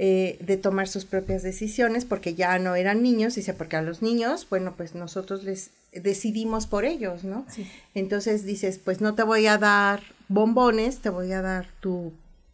[0.00, 4.00] eh, de tomar sus propias decisiones porque ya no eran niños, dice, porque a los
[4.00, 7.44] niños, bueno, pues nosotros les decidimos por ellos, ¿no?
[7.96, 12.12] Entonces dices, pues no te voy a dar bombones, te voy a dar tu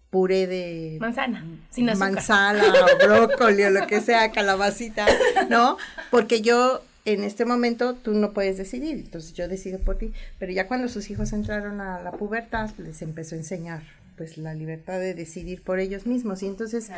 [0.08, 2.12] puré de manzana, sin azúcar.
[2.12, 5.06] manzana o brócoli o lo que sea, calabacita,
[5.50, 5.76] ¿no?
[6.10, 10.52] Porque yo en este momento tú no puedes decidir, entonces yo decido por ti, pero
[10.52, 13.82] ya cuando sus hijos entraron a la pubertad, les empezó a enseñar
[14.16, 16.90] pues la libertad de decidir por ellos mismos y entonces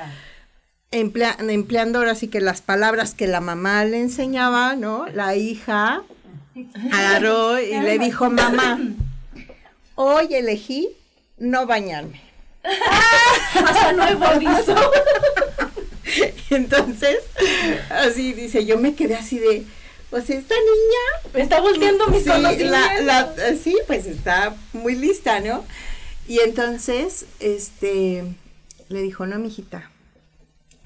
[0.90, 5.07] empleando ahora sí que las palabras que la mamá le enseñaba, ¿no?
[5.07, 6.03] La hija
[6.92, 8.79] agarró y le dijo, mamá,
[9.95, 10.90] hoy elegí
[11.38, 12.21] no bañarme.
[12.62, 14.75] Hasta nuevo aviso.
[16.51, 17.19] Entonces,
[17.90, 19.64] así dice, yo me quedé así de,
[20.16, 21.31] pues esta niña...
[21.35, 23.61] Me está volteando mis sí, conocimientos.
[23.62, 25.62] sí, pues está muy lista, ¿no?
[26.26, 28.24] Y entonces, este,
[28.88, 29.90] le dijo, no, mijita,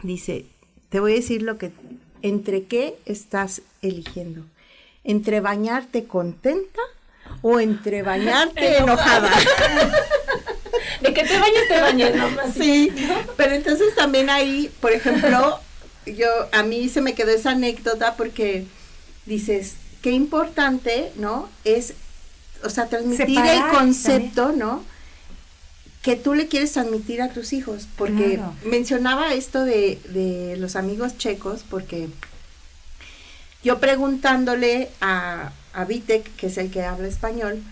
[0.03, 0.47] dice,
[0.88, 1.71] te voy a decir lo que,
[2.23, 4.43] entre qué estás eligiendo,
[5.05, 6.83] entre bañarte contenta
[7.40, 9.31] o entre bañarte enojada.
[11.03, 12.29] De que te bañes, te bañes, ¿no?
[12.53, 12.93] Sí,
[13.37, 15.61] pero entonces también ahí, por ejemplo,
[16.05, 18.66] yo, a mí se me quedó esa anécdota porque
[19.27, 21.49] dices, qué importante, ¿no?
[21.65, 21.95] Es,
[22.65, 24.83] o sea, transmitir el concepto, ¿no?
[26.03, 31.19] que tú le quieres transmitir a tus hijos, porque mencionaba esto de, de, los amigos
[31.19, 32.09] checos, porque
[33.63, 37.63] yo preguntándole a, a Vitek, que es el que habla español,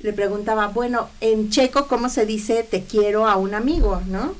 [0.00, 4.34] le preguntaba, bueno, en checo, ¿cómo se dice te quiero a un amigo, no?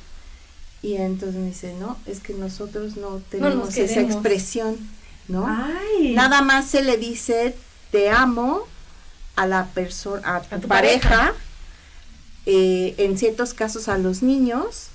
[0.82, 4.76] Y entonces me dice, no, es que nosotros no tenemos esa expresión,
[5.28, 5.46] ¿no?
[6.14, 7.54] Nada más se le dice
[7.90, 8.66] te amo
[9.36, 11.34] a la persona, a tu, pareja
[12.46, 14.88] eh, en ciertos casos a los niños.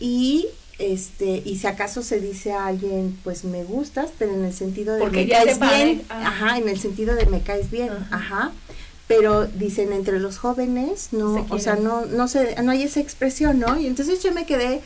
[0.00, 0.46] Y
[0.78, 4.94] este y si acaso se dice a alguien pues me gustas pero en el sentido
[4.96, 6.28] de me caes bien ah.
[6.28, 8.52] ajá en el sentido de me caes bien ajá,
[9.08, 13.58] pero dicen entre los jóvenes no o sea no no se no hay esa expresión
[13.58, 14.82] no y entonces yo me quedé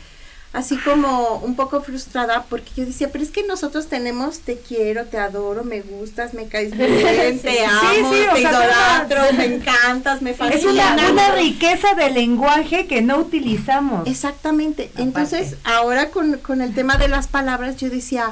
[0.53, 5.05] así como un poco frustrada porque yo decía, pero es que nosotros tenemos te quiero,
[5.05, 11.01] te adoro, me gustas, me caes bien, te amo, te idolatro, me encantas, me fascinas.
[11.01, 14.07] Es una, riqueza de lenguaje que no utilizamos.
[14.07, 14.91] Exactamente.
[14.97, 18.31] Entonces, ahora con, con el tema de las palabras, yo decía,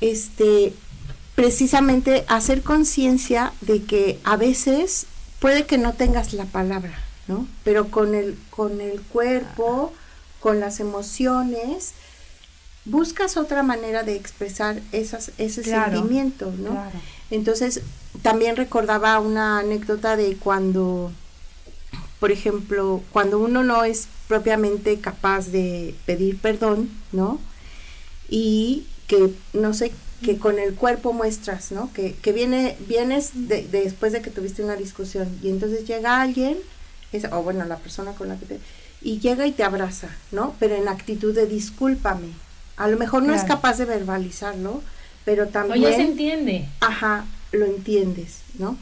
[0.00, 0.74] este,
[1.34, 5.06] precisamente hacer conciencia de que a veces
[5.38, 6.98] puede que no tengas la palabra,
[7.28, 7.46] ¿no?
[7.64, 9.94] Pero con el, con el cuerpo
[10.40, 11.92] con las emociones,
[12.84, 16.76] buscas otra manera de expresar esas, ese sentimiento, ¿no?
[17.30, 17.82] Entonces,
[18.22, 21.12] también recordaba una anécdota de cuando,
[22.18, 27.38] por ejemplo, cuando uno no es propiamente capaz de pedir perdón, ¿no?
[28.28, 31.92] Y que, no sé, que con el cuerpo muestras, ¿no?
[31.92, 36.58] Que, que viene, vienes después de que tuviste una discusión y entonces llega alguien,
[37.32, 38.60] o bueno, la persona con la que te
[39.02, 40.54] y llega y te abraza, ¿no?
[40.58, 42.28] Pero en actitud de discúlpame.
[42.76, 44.82] A lo mejor no es capaz de verbalizarlo,
[45.24, 45.84] pero también...
[45.84, 46.68] O ya se entiende.
[46.80, 48.78] Ajá, lo entiendes, ¿no?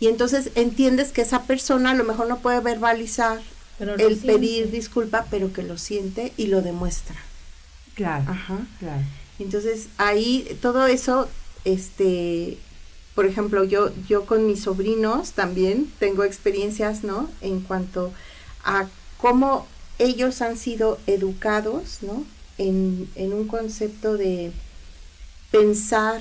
[0.00, 3.40] Y entonces entiendes que esa persona a lo mejor no puede verbalizar
[3.78, 7.16] el pedir disculpa, pero que lo siente y lo demuestra.
[7.94, 8.24] Claro.
[8.28, 8.58] Ajá.
[8.78, 9.02] Claro.
[9.38, 11.28] Entonces ahí todo eso,
[11.64, 12.58] este,
[13.14, 17.30] por ejemplo, yo, yo con mis sobrinos también tengo experiencias, ¿no?
[17.40, 18.12] En cuanto
[18.64, 18.86] a
[19.22, 19.68] cómo
[20.00, 22.24] ellos han sido educados, ¿no?
[22.58, 24.50] En, un concepto de
[25.52, 26.20] pensar,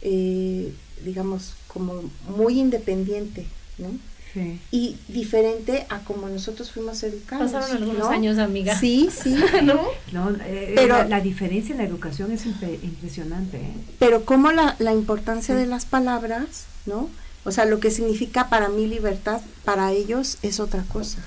[0.00, 0.72] eh,
[1.04, 3.88] digamos, como muy independiente, ¿no?
[4.32, 4.58] Sí.
[4.70, 7.52] Y diferente a como nosotros fuimos educados.
[7.52, 8.78] Pasaron algunos años, amiga.
[8.78, 9.36] Sí, sí.
[9.62, 9.82] ¿No?
[10.10, 13.58] no eh, pero la, diferencia en la educación es impresionante.
[13.58, 13.74] ¿eh?
[13.98, 17.10] Pero como la, la importancia de las palabras, ¿no?
[17.44, 21.18] O sea, lo que significa para mí libertad, para ellos es otra cosa.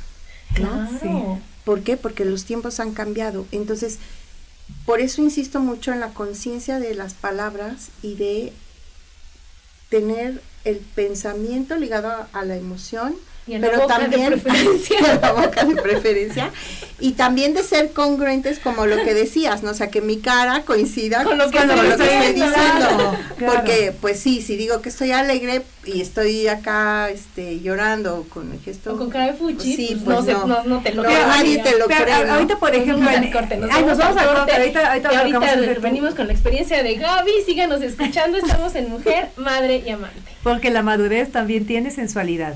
[0.55, 1.39] Claro.
[1.63, 1.97] ¿Por qué?
[1.97, 3.45] Porque los tiempos han cambiado.
[3.51, 3.99] Entonces,
[4.85, 8.53] por eso insisto mucho en la conciencia de las palabras y de
[9.89, 13.15] tener el pensamiento ligado a la emoción
[13.47, 15.19] y pero la boca también de preferencia.
[15.21, 16.51] la boca de preferencia
[16.99, 19.71] y también de ser congruentes como lo que decías, ¿no?
[19.71, 23.17] O sea, que mi cara coincida con lo que, estoy, diciendo.
[23.37, 28.61] Porque, pues sí, si digo que estoy alegre y estoy acá este, llorando con el
[28.61, 28.93] gesto.
[28.93, 31.61] O con cara de fuchi, sí, pues, pues no, no, no, te lo no, nadie
[31.61, 32.13] te lo cree.
[32.13, 34.53] Ahorita, por ejemplo, en, corte, nos, ay, nos vamos a corte.
[34.53, 37.31] Ahorita, ahorita, y ahorita venimos con la experiencia de Gaby.
[37.45, 38.37] Síganos escuchando.
[38.37, 40.31] Estamos en Mujer, Madre y Amante.
[40.43, 42.55] Porque la madurez también tiene sensualidad.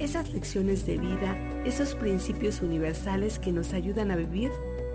[0.00, 4.50] esas lecciones de vida, esos principios universales que nos ayudan a vivir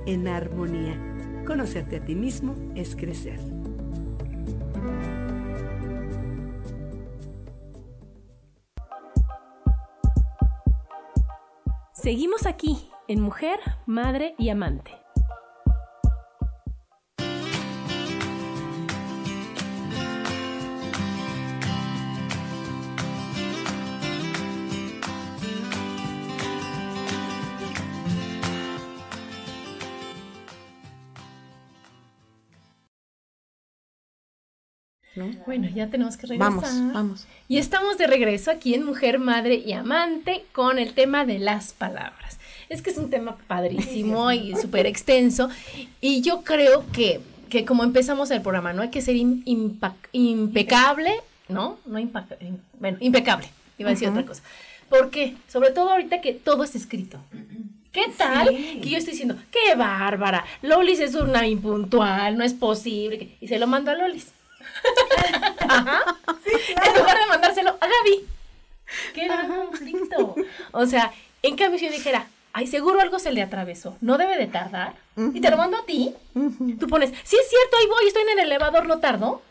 [0.07, 0.99] en armonía.
[1.45, 3.39] Conocerte a ti mismo es crecer.
[11.93, 15.04] Seguimos aquí en Mujer, Madre y Amante.
[35.45, 36.53] Bueno, ya tenemos que regresar.
[36.53, 37.27] Vamos, vamos.
[37.47, 41.73] Y estamos de regreso aquí en Mujer, Madre y Amante con el tema de las
[41.73, 42.39] palabras.
[42.69, 45.49] Es que es un tema padrísimo y súper extenso.
[46.01, 51.11] Y yo creo que, que, como empezamos el programa, no hay que ser impecable,
[51.47, 51.77] ¿no?
[51.85, 51.99] No
[52.79, 53.47] bueno, impecable.
[53.77, 54.41] Iba a decir otra cosa.
[54.89, 55.35] ¿Por qué?
[55.47, 57.19] Sobre todo ahorita que todo es escrito.
[57.91, 58.49] ¿Qué tal?
[58.49, 63.37] Que yo estoy diciendo, qué bárbara, Lolis es una impuntual, no es posible.
[63.39, 64.31] Y se lo mando a Lolis.
[65.69, 66.03] Ajá.
[66.45, 68.27] En lugar de mandárselo a Gaby.
[69.13, 70.35] Qué gran conflicto.
[70.71, 74.37] O sea, en cambio si yo dijera, ay, seguro algo se le atravesó, no debe
[74.37, 74.95] de tardar,
[75.33, 76.13] y te lo mando a ti,
[76.79, 79.41] tú pones, sí es cierto, ahí voy, estoy en el elevador, no tardo.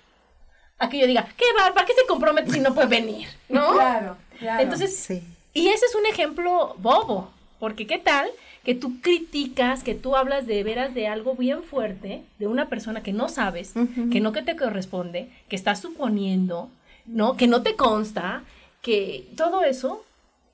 [0.79, 3.29] A que yo diga, qué barba, qué se compromete si no puede venir?
[3.49, 3.75] ¿No?
[3.75, 4.63] Claro, claro.
[4.63, 5.23] Entonces, sí.
[5.53, 8.29] y ese es un ejemplo bobo, porque qué tal
[8.65, 13.03] que tú criticas, que tú hablas de veras de algo bien fuerte, de una persona
[13.03, 13.75] que no sabes,
[14.11, 16.71] que no que te corresponde, que estás suponiendo,
[17.05, 17.37] ¿no?
[17.37, 18.43] Que no te consta,
[18.81, 20.03] que todo eso,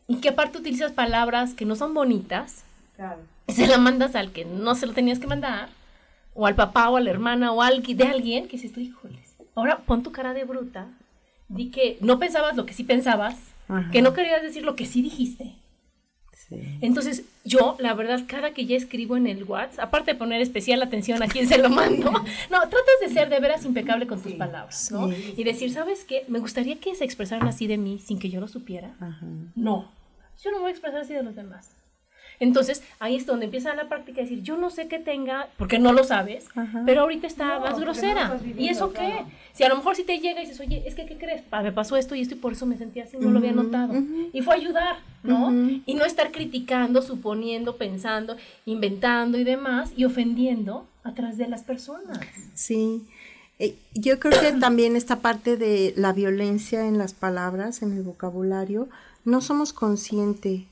[0.09, 2.65] y que aparte utilizas palabras que no son bonitas,
[2.97, 3.21] claro.
[3.47, 5.69] se la mandas al que no se lo tenías que mandar,
[6.35, 9.37] o al papá o a la hermana o al, de alguien que dices tú, híjoles,
[9.55, 10.89] ahora pon tu cara de bruta,
[11.49, 13.37] di que no pensabas lo que sí pensabas,
[13.93, 15.55] que no querías decir lo que sí dijiste.
[16.81, 20.83] Entonces, yo, la verdad, cada que ya escribo en el WhatsApp, aparte de poner especial
[20.83, 24.33] atención a quién se lo mando, no, tratas de ser de veras impecable con tus
[24.33, 25.11] palabras, ¿no?
[25.13, 26.25] Y decir, ¿sabes qué?
[26.29, 28.95] Me gustaría que se expresaran así de mí sin que yo lo supiera.
[29.55, 29.91] No,
[30.43, 31.71] yo no voy a expresar así de los demás.
[32.41, 35.79] Entonces, ahí es donde empieza la práctica de decir, yo no sé qué tenga, porque
[35.79, 36.47] no lo sabes,
[36.87, 38.41] pero ahorita está más grosera.
[38.57, 39.25] ¿Y eso qué?
[39.53, 41.43] Si a lo mejor si te llega y dices, oye, es que, ¿qué crees?
[41.63, 43.93] me pasó esto y esto y por eso me sentía así, no lo había notado.
[44.33, 45.53] Y fue ayudar, ¿no?
[45.85, 52.19] Y no estar criticando, suponiendo, pensando, inventando y demás, y ofendiendo atrás de las personas.
[52.55, 53.03] Sí.
[53.59, 58.03] Eh, yo creo que también esta parte de la violencia en las palabras, en el
[58.03, 58.89] vocabulario,
[59.27, 60.63] no somos conscientes.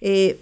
[0.00, 0.40] Eh,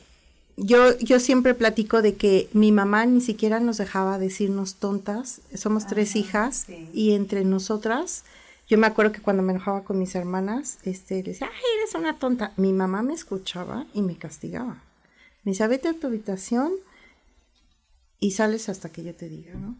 [0.62, 5.40] yo, yo siempre platico de que mi mamá ni siquiera nos dejaba decirnos tontas.
[5.54, 8.24] Somos tres hijas y entre nosotras,
[8.68, 11.94] yo me acuerdo que cuando me enojaba con mis hermanas, este, le decía, ay, eres
[11.94, 12.52] una tonta.
[12.58, 14.82] Mi mamá me escuchaba y me castigaba.
[15.44, 16.72] Me decía, vete a tu habitación
[18.18, 19.76] y sales hasta que yo te diga, ¿no?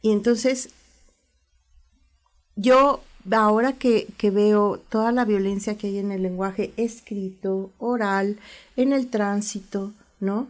[0.00, 0.70] Y entonces,
[2.54, 3.02] yo
[3.32, 8.38] ahora que, que, veo toda la violencia que hay en el lenguaje escrito, oral,
[8.76, 10.48] en el tránsito, ¿no?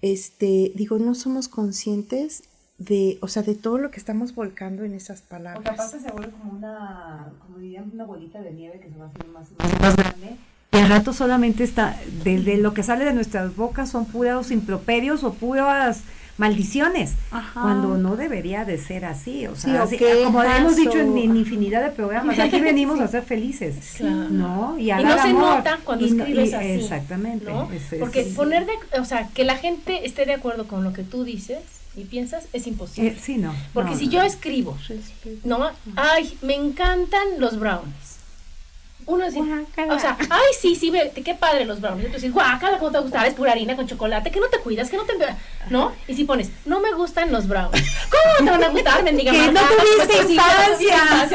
[0.00, 2.44] Este, digo, no somos conscientes
[2.78, 5.56] de, o sea, de todo lo que estamos volcando en esas palabras.
[5.56, 9.06] Porque aparte se vuelve como una, como dirían, una bolita de nieve que se va
[9.06, 10.36] haciendo más, más, más grande.
[10.72, 14.50] Y al rato solamente está, de, de, lo que sale de nuestras bocas son puros
[14.50, 16.02] improperios o puras
[16.38, 17.60] maldiciones, Ajá.
[17.60, 21.36] cuando no debería de ser así, o sea, sí, así, como hemos dicho en, en,
[21.36, 23.04] infinidad de programas, aquí venimos sí.
[23.04, 24.28] a ser felices, claro.
[24.30, 24.78] ¿no?
[24.78, 25.58] Y, a y no se amor.
[25.58, 27.70] nota cuando y, escribes y, así, exactamente, ¿no?
[27.72, 30.92] es, es, porque poner de, o sea, que la gente esté de acuerdo con lo
[30.92, 31.58] que tú dices
[31.96, 33.10] y piensas es imposible.
[33.10, 33.52] Eh, sí, no.
[33.74, 34.78] Porque no, si no, yo escribo,
[35.44, 35.68] ¿no?
[35.96, 38.17] Ay, me encantan los brownies
[39.08, 42.06] uno dice, o sea, ay, sí, sí, ve, qué padre los brownies.
[42.06, 43.26] Y tú dices, guácala, ¿cómo te gusta?
[43.26, 45.14] Es pura harina con chocolate, que no te cuidas, que no te...
[45.70, 45.92] ¿No?
[46.06, 47.84] Y si pones, no me gustan los brownies.
[48.10, 51.28] ¿Cómo te van a gustar, mendiga Que no tuviste infancia.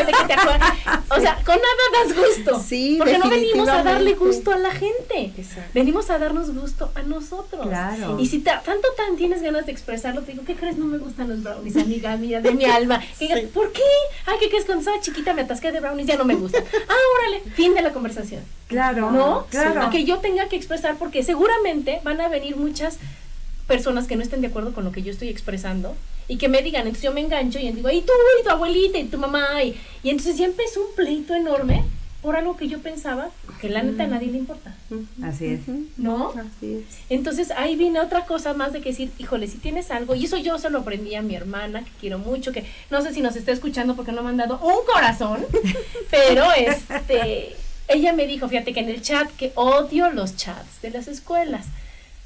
[1.09, 2.59] O sea, con nada das gusto.
[2.59, 5.33] Sí, Porque no venimos a darle gusto a la gente.
[5.37, 5.71] Exacto.
[5.73, 7.67] Venimos a darnos gusto a nosotros.
[7.67, 8.17] Claro.
[8.19, 10.77] Y si tanto tan tienes ganas de expresarlo, te digo, ¿qué crees?
[10.77, 13.01] No me gustan los brownies, amiga mía, de mi alma.
[13.19, 13.81] Digas, ¿por qué?
[14.25, 14.65] Ay, ¿qué crees?
[14.65, 16.63] Cuando estaba chiquita me atasqué de brownies, ya no me gustan.
[16.89, 18.43] Ah, órale, fin de la conversación.
[18.67, 19.11] Claro.
[19.11, 19.45] ¿No?
[19.49, 19.81] Claro.
[19.83, 22.97] A que yo tenga que expresar, porque seguramente van a venir muchas
[23.67, 25.95] personas que no estén de acuerdo con lo que yo estoy expresando
[26.27, 28.97] y que me digan, entonces yo me engancho y digo, y tú, y tu abuelita,
[28.97, 31.83] y tu mamá, y, y entonces ya empezó un pleito enorme
[32.23, 34.73] por algo que yo pensaba que la neta a nadie le importa.
[35.21, 35.59] Así es.
[35.97, 36.29] ¿No?
[36.29, 36.83] Así es.
[37.09, 40.37] Entonces ahí viene otra cosa más de que decir, híjole, si tienes algo, y eso
[40.37, 43.35] yo se lo aprendí a mi hermana, que quiero mucho, que no sé si nos
[43.35, 45.45] está escuchando porque no me han dado un corazón,
[46.09, 47.57] pero este,
[47.89, 51.67] ella me dijo, fíjate que en el chat, que odio los chats de las escuelas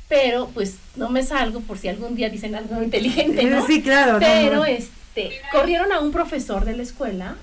[0.09, 3.65] pero pues no me salgo por si algún día dicen algo inteligente, ¿no?
[3.67, 4.19] Sí, claro.
[4.19, 4.65] Pero no, no.
[4.65, 7.35] este, corrieron a un profesor de la escuela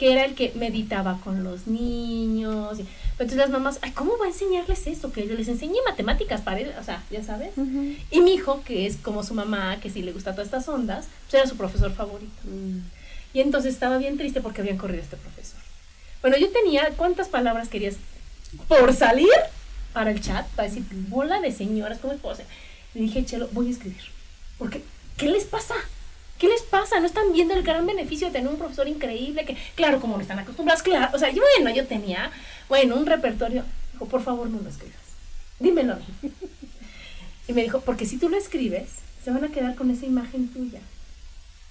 [0.00, 2.80] que era el que meditaba con los niños.
[2.80, 5.12] Y, entonces las mamás, ay, ¿cómo va a enseñarles eso?
[5.12, 7.52] Que yo les enseñe matemáticas para él, o sea, ya sabes.
[7.56, 7.98] Uh -huh.
[8.10, 11.04] Y mi hijo, que es como su mamá, que sí le gusta todas estas ondas,
[11.28, 12.32] pues era su profesor favorito.
[12.44, 12.78] Mm.
[13.34, 15.60] Y entonces estaba bien triste porque habían corrido a este profesor.
[16.22, 17.96] Bueno, yo tenía, ¿cuántas palabras querías
[18.68, 19.28] por salir?
[19.92, 22.50] para el chat, para decir, bola de señoras, ¿cómo es posible?
[22.94, 24.02] Le dije, Chelo, voy a escribir.
[24.58, 24.82] Porque,
[25.16, 25.74] ¿qué les pasa?
[26.40, 26.98] ¿Qué les pasa?
[26.98, 29.44] ¿No están viendo el gran beneficio de tener un profesor increíble?
[29.44, 31.14] Que, claro, como no están acostumbrados, claro.
[31.14, 32.32] O sea, yo, bueno, yo tenía,
[32.66, 33.62] bueno, un repertorio.
[33.92, 34.96] Dijo, por favor, no lo escribas.
[35.58, 35.98] Dímelo.
[37.48, 38.90] Y me dijo, porque si tú lo escribes,
[39.24, 40.78] se van a quedar con esa imagen tuya.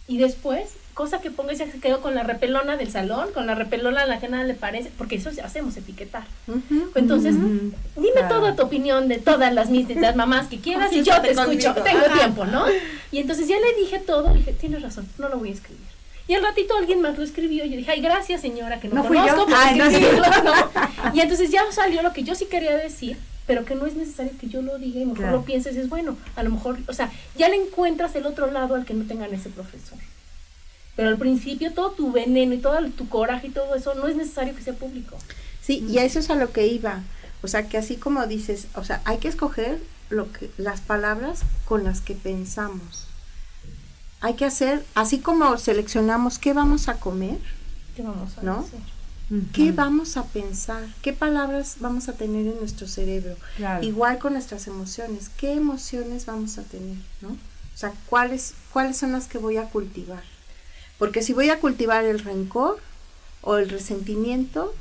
[0.10, 3.54] Y después, cosa que pongas, ya se quedó con la repelona del salón, con la
[3.54, 6.24] repelona a la que nada le parece, porque eso hacemos etiquetar.
[6.48, 7.74] Uh -huh, Entonces, uh -huh.
[7.96, 8.40] dime claro.
[8.40, 11.76] toda tu opinión de todas las, mis, las mamás que quieras y yo te escucho,
[11.76, 11.84] conmigo.
[11.84, 12.18] tengo Ajá.
[12.18, 12.66] tiempo, ¿no?
[13.12, 15.88] Y entonces ya le dije todo, dije, tienes razón, no lo voy a escribir.
[16.28, 18.96] Y al ratito alguien más lo escribió y yo dije, ay, gracias señora, que no,
[18.96, 19.58] ¿No conozco, fui yo?
[19.58, 20.54] Ay, no, ¿no?
[21.14, 23.18] Y entonces ya salió lo que yo sí quería decir,
[23.50, 25.38] pero que no es necesario que yo lo diga y mejor claro.
[25.38, 28.76] lo pienses, es bueno, a lo mejor, o sea, ya le encuentras el otro lado
[28.76, 29.98] al que no tengan ese profesor.
[30.96, 34.16] Pero al principio todo tu veneno y todo tu coraje y todo eso no es
[34.16, 35.18] necesario que sea público.
[35.64, 35.90] Sí, mm.
[35.90, 37.02] y a eso es a lo que iba.
[37.42, 39.80] O sea, que así como dices, o sea, hay que escoger
[40.12, 43.08] lo que, las palabras con las que pensamos.
[44.22, 47.40] Hay que hacer, así como seleccionamos qué vamos a comer,
[47.96, 48.60] ¿qué vamos a ¿no?
[48.60, 48.99] hacer?
[49.30, 49.52] Uh -huh.
[49.52, 50.84] ¿Qué vamos a pensar?
[51.02, 53.36] ¿Qué palabras vamos a tener en nuestro cerebro?
[53.58, 53.84] Claro.
[53.86, 55.30] Igual con nuestras emociones.
[55.38, 56.98] ¿Qué emociones vamos a tener?
[57.22, 57.30] ¿no?
[57.30, 60.24] O sea, ¿cuáles, ¿cuáles son las que voy a cultivar?
[60.98, 62.80] Porque si voy a cultivar el rencor
[63.42, 64.74] o el resentimiento,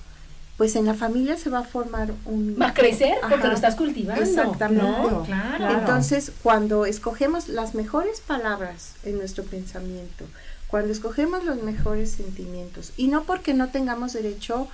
[0.57, 2.57] pues en la familia se va a formar un...
[2.61, 4.21] Va a crecer porque lo estás cultivando.
[4.21, 4.83] Exactamente.
[4.85, 5.79] No, claro.
[5.79, 10.25] Entonces, cuando escogemos las mejores palabras en nuestro pensamiento,
[10.69, 14.69] cuando escogemos los mejores sentimientos, y no porque no tengamos derecho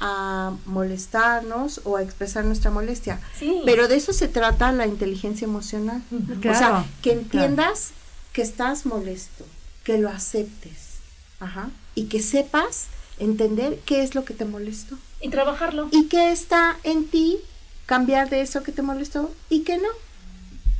[0.00, 3.60] a molestarnos o a expresar nuestra molestia, sí.
[3.64, 6.02] pero de eso se trata la inteligencia emocional.
[6.40, 8.32] Claro, o sea, que entiendas claro.
[8.32, 9.44] que estás molesto,
[9.84, 10.98] que lo aceptes
[11.38, 11.70] Ajá.
[11.94, 12.86] y que sepas
[13.18, 14.98] entender qué es lo que te molestó.
[15.20, 15.88] Y trabajarlo.
[15.92, 17.38] Y que está en ti
[17.86, 19.88] cambiar de eso que te molestó y que no.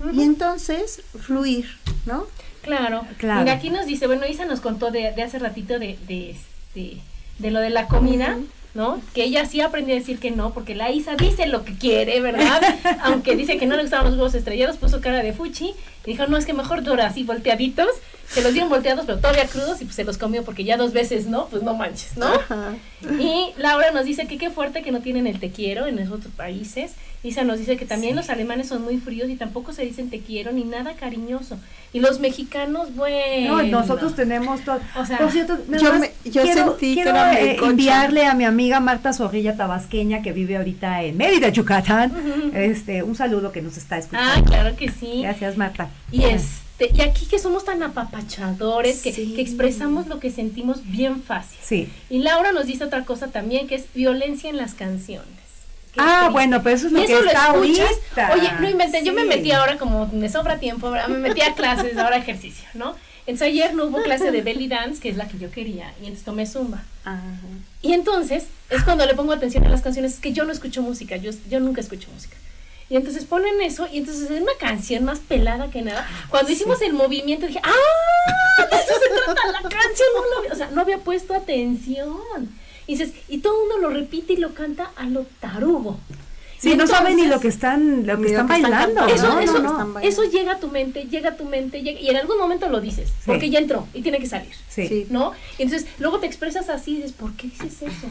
[0.00, 0.14] Uh -huh.
[0.14, 2.26] Y entonces fluir, ¿no?
[2.62, 3.04] Claro.
[3.18, 3.40] claro.
[3.42, 6.98] Mira, aquí nos dice, bueno, Isa nos contó de, de hace ratito de, de, este,
[7.38, 8.36] de lo de la comida.
[8.36, 8.46] Uh -huh.
[8.74, 9.00] ¿no?
[9.12, 12.20] Que ella sí aprendió a decir que no, porque la Isa dice lo que quiere,
[12.20, 12.62] ¿verdad?
[13.02, 15.74] Aunque dice que no le gustaban los huevos estrellados, puso cara de fuchi
[16.04, 17.88] y dijo, no, es que mejor dura así volteaditos.
[18.28, 20.94] Se los dieron volteados, pero todavía crudos y pues se los comió porque ya dos
[20.94, 22.30] veces no, pues no manches, ¿no?
[23.20, 26.08] Y Laura nos dice que qué fuerte que no tienen el te quiero en los
[26.10, 26.92] otros países.
[27.24, 30.20] Isa nos dice que también los alemanes son muy fríos y tampoco se dicen te
[30.20, 31.58] quiero ni nada cariñoso.
[31.92, 33.58] Y los mexicanos, bueno.
[33.58, 34.80] No, nosotros tenemos todo.
[34.96, 38.80] O sea, Por cierto, yo me- quiero, sentí que quiero, eh, enviarle a mi amiga
[38.80, 42.12] Marta Zorrilla Tabasqueña, que vive ahorita en Mérida, Yucatán,
[42.54, 44.32] este, un saludo que nos está escuchando.
[44.38, 45.20] Ah, claro que sí.
[45.22, 45.90] Gracias, Marta.
[46.10, 49.34] Y este, y aquí que somos tan apapachadores, que, Sí.
[49.34, 51.58] que expresamos lo que sentimos bien fácil.
[51.62, 51.88] Sí.
[52.10, 55.28] Y Laura nos dice otra cosa también, que es violencia en las canciones.
[55.92, 56.32] Qué Ah, triste.
[56.32, 57.84] bueno, pero eso es lo que está ahorita.
[58.34, 61.08] Oye, no inventen, yo me metí ahora como me sobra tiempo, ¿verdad?
[61.08, 62.94] me metí a clases, ahora ejercicio, ¿no?
[63.26, 66.06] Entonces ayer no hubo clase de belly dance, que es la que yo quería, y
[66.06, 66.82] entonces tomé zumba.
[67.80, 70.82] Y entonces es cuando le pongo atención a las canciones, es que yo no escucho
[70.82, 72.36] música, yo, yo nunca escucho música.
[72.92, 76.06] Y entonces ponen eso, y entonces es una canción más pelada que nada.
[76.28, 78.66] Cuando hicimos el movimiento dije, ¡ah!
[78.70, 82.50] De eso se trata la canción, no lo había- o sea, no había puesto atención.
[82.86, 85.98] Y dices, y todo el mundo lo repite y lo canta a lo tarugo.
[86.58, 89.06] Sí, Y no saben ni entonces- lo que están, lo que están que bailando.
[89.06, 89.40] eso, ¿no?
[89.40, 89.98] eso, No, no.
[90.00, 92.82] eso llega a tu mente, llega a tu mente, llega, y en algún momento lo
[92.82, 94.52] dices, porque ya entró y tiene que salir.
[94.68, 95.06] Sí.
[95.08, 95.32] ¿No?
[95.58, 98.06] Y entonces luego te expresas así y dices, ¿por qué dices eso?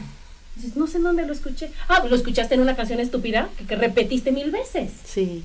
[0.56, 1.70] Dices, no sé en dónde lo escuché.
[1.88, 4.90] Ah, lo escuchaste en una canción estúpida que, que repetiste mil veces.
[5.04, 5.44] Sí.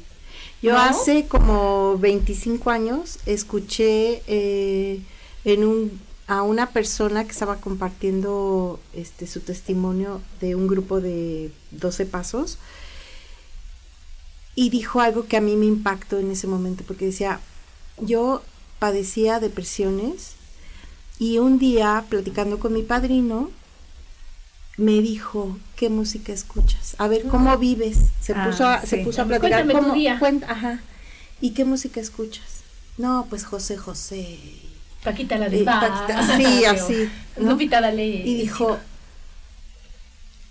[0.62, 0.80] Yo ¿No?
[0.80, 5.02] hace como 25 años escuché eh,
[5.46, 11.52] en un a una persona que estaba compartiendo este su testimonio de un grupo de
[11.72, 12.58] 12 pasos
[14.54, 17.40] y dijo algo que a mí me impactó en ese momento porque decía,
[18.02, 18.42] yo
[18.80, 20.34] padecía depresiones
[21.18, 23.50] y un día platicando con mi padrino
[24.78, 26.96] me dijo, ¿qué música escuchas?
[27.00, 27.98] A ver, ¿cómo vives?
[28.22, 30.20] Se Ah, puso a, se puso a platicar Cuéntame tu día.
[30.48, 30.80] ajá.
[31.42, 32.46] ¿Y qué música escuchas?
[32.98, 34.38] No, pues José José.
[35.04, 37.52] Paquita la de Eh, Paquita, sí, así, ¿no?
[37.52, 38.06] Lupita dale.
[38.08, 38.78] Y dijo,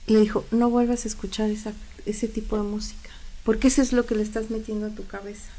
[0.07, 1.73] le dijo, no vuelvas a escuchar esa,
[2.05, 3.11] ese tipo de música,
[3.45, 5.51] porque eso es lo que le estás metiendo a tu cabeza.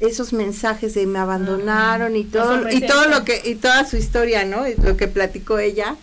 [0.00, 4.44] Esos mensajes de me abandonaron y todo, y todo lo que, y toda su historia,
[4.44, 4.66] ¿no?
[4.68, 5.96] Y lo que platicó ella,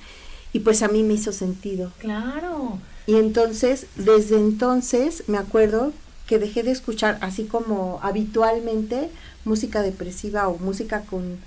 [0.55, 1.91] y pues a mí me hizo sentido.
[1.99, 2.79] Claro.
[3.07, 5.91] Y entonces, desde entonces, me acuerdo
[6.27, 9.09] que dejé de escuchar, así como habitualmente,
[9.43, 11.37] música depresiva o música con,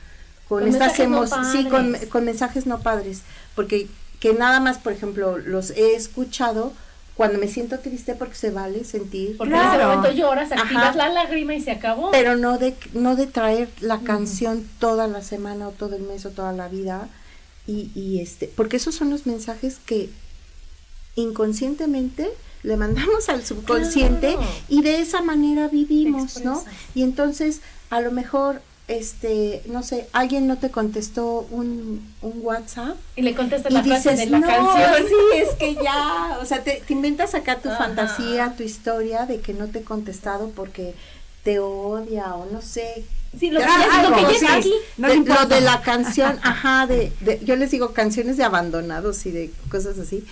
[0.46, 3.22] con, Con estas mensajes no sí, con, con mensajes no padres,
[3.54, 3.88] porque
[4.20, 6.74] que nada más, por ejemplo, los he escuchado
[7.14, 9.88] cuando me siento triste porque se vale sentir, Porque en ese Claro.
[9.96, 10.94] momento lloras, activas Ajá.
[10.96, 12.10] la lágrima y se acabó.
[12.10, 16.26] pero no de no de traer la canción toda la semana o todo el mes
[16.26, 17.08] o toda la vida
[17.68, 20.08] y, y este porque esos son los mensajes que
[21.16, 22.28] inconscientemente
[22.62, 24.48] le mandamos al subconsciente Claro.
[24.68, 26.64] y de esa manera vivimos, ¿no?
[26.94, 27.60] Y entonces
[27.90, 33.34] a lo mejor este no sé alguien no te contestó un, un WhatsApp y le
[33.34, 35.08] contestas y la frase dices, de la no, canción.
[35.08, 37.84] sí, es que ya, o sea, te, te inventas acá tu Ajá.
[37.84, 40.94] fantasía, tu historia de que no te he contestado porque
[41.44, 43.04] te odia o no sé.
[43.38, 44.58] Sí, lo que, Ah, ya, lo que algo, ya está sí.
[44.58, 44.72] aquí.
[44.96, 45.54] No De- le lo importa.
[45.54, 49.98] de la canción, ajá, de, de- yo les digo canciones de abandonados y de cosas
[49.98, 50.24] así,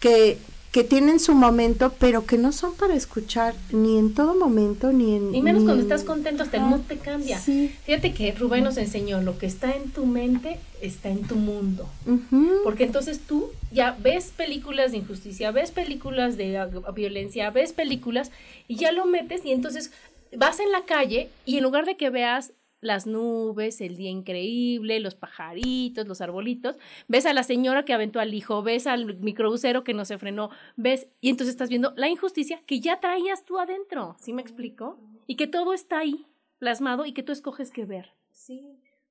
[0.00, 0.38] que,
[0.72, 5.14] que tienen su momento, pero que no son para escuchar ni en todo momento, ni
[5.16, 5.32] en...
[5.34, 7.38] Y menos ni cuando en- estás contento, hasta el mood te cambia.
[7.38, 7.72] Sí.
[7.86, 11.88] Fíjate que Rubén nos enseñó, lo que está en tu mente está en tu mundo.
[12.06, 12.50] Ujú.
[12.64, 18.32] Porque entonces tú ya ves películas de injusticia, ves películas de ag- violencia, ves películas
[18.68, 19.92] y ya lo metes y entonces
[20.36, 25.00] vas en la calle y en lugar de que veas las nubes, el día increíble,
[25.00, 26.76] los pajaritos, los arbolitos,
[27.08, 30.50] ves a la señora que aventó al hijo, ves al microbusero que no se frenó,
[30.76, 34.98] ves y entonces estás viendo la injusticia que ya traías tú adentro, ¿sí me explico?
[35.26, 36.26] Y que todo está ahí
[36.58, 38.12] plasmado y que tú escoges qué ver.
[38.30, 38.62] Sí,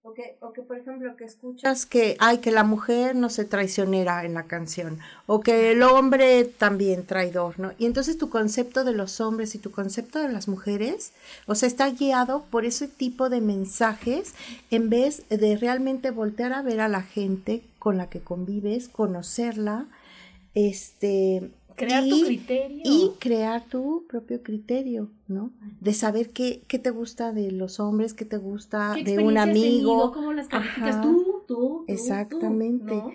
[0.06, 3.46] o que, o que por ejemplo que escuchas que, ay, que la mujer no se
[3.46, 7.72] traicionera en la canción, o que el hombre también traidor, ¿no?
[7.80, 11.14] Y entonces tu concepto de los hombres y tu concepto de las mujeres,
[11.48, 14.34] o sea, está guiado por ese tipo de mensajes
[14.72, 19.86] en vez de realmente voltear a ver a la gente con la que convives, conocerla,
[20.54, 21.50] este...
[21.76, 22.82] Crear tu criterio.
[22.84, 25.52] Y crear tu propio criterio, ¿no?
[25.82, 29.34] De saber qué, qué te gusta de los hombres, qué te gusta ¿Qué de un
[29.36, 29.42] tenido?
[29.42, 30.12] amigo.
[30.12, 32.86] ¿Cómo las calificas tú, tú, tú, Exactamente.
[32.94, 33.12] tú, ¿no?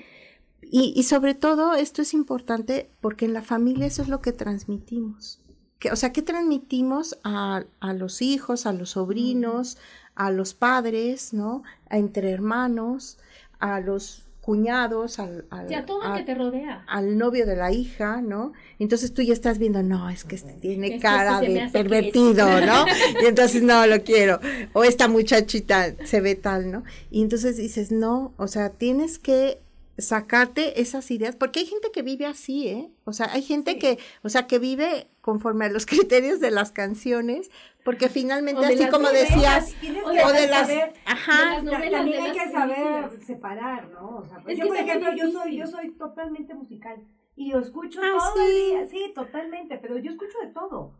[0.70, 4.32] Y, y sobre todo esto es importante porque en la familia eso es lo que
[4.32, 5.40] transmitimos.
[5.78, 9.78] Que, o sea, ¿qué transmitimos a, a los hijos, a los sobrinos,
[10.14, 11.62] a los padres, ¿no?
[11.88, 13.18] A entre hermanos,
[13.60, 16.82] a los cuñados, al, al, todo a- que te rodea.
[16.86, 18.54] al novio de la hija, ¿no?
[18.78, 21.54] Entonces tú ya estás viendo, no, es que este tiene Es que cara este me
[21.54, 21.84] de hace que es".
[21.84, 22.86] pervertido, ¿no?
[23.22, 24.40] Y entonces no lo quiero.
[24.72, 26.82] O esta muchachita se ve tal, ¿no?
[27.10, 29.60] Y entonces dices, no, o sea, tienes que
[29.98, 32.90] sacarte esas ideas, porque hay gente que vive así, ¿eh?
[33.04, 36.70] O sea, hay gente que, o sea, que vive conforme a los criterios de las
[36.72, 37.50] canciones,
[37.84, 39.74] porque finalmente así como novelas, decías,
[40.04, 44.16] O de las, saber- ajá, de las novelas, También hay que saber separar, ¿no?
[44.18, 47.02] O sea, Es yo, por ejemplo, yo soy, yo soy totalmente musical
[47.34, 48.52] y lo escucho Ah, todo sí.
[48.52, 50.92] el día, sí, totalmente, pero yo escucho de todo.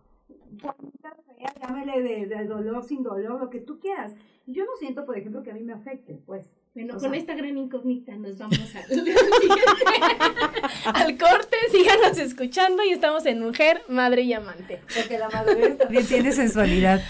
[1.61, 4.15] Llámale de, de dolor sin dolor, lo que tú quieras.
[4.47, 6.51] Yo no siento, por ejemplo, que a mí me afecte, pues.
[6.75, 8.85] Bueno, O con sea- esta gran incógnita nos vamos al,
[10.95, 11.57] al corte.
[11.71, 14.81] Síganos escuchando y estamos en Mujer, Madre y Amante.
[14.97, 17.03] Porque la madurez también tiene sensualidad.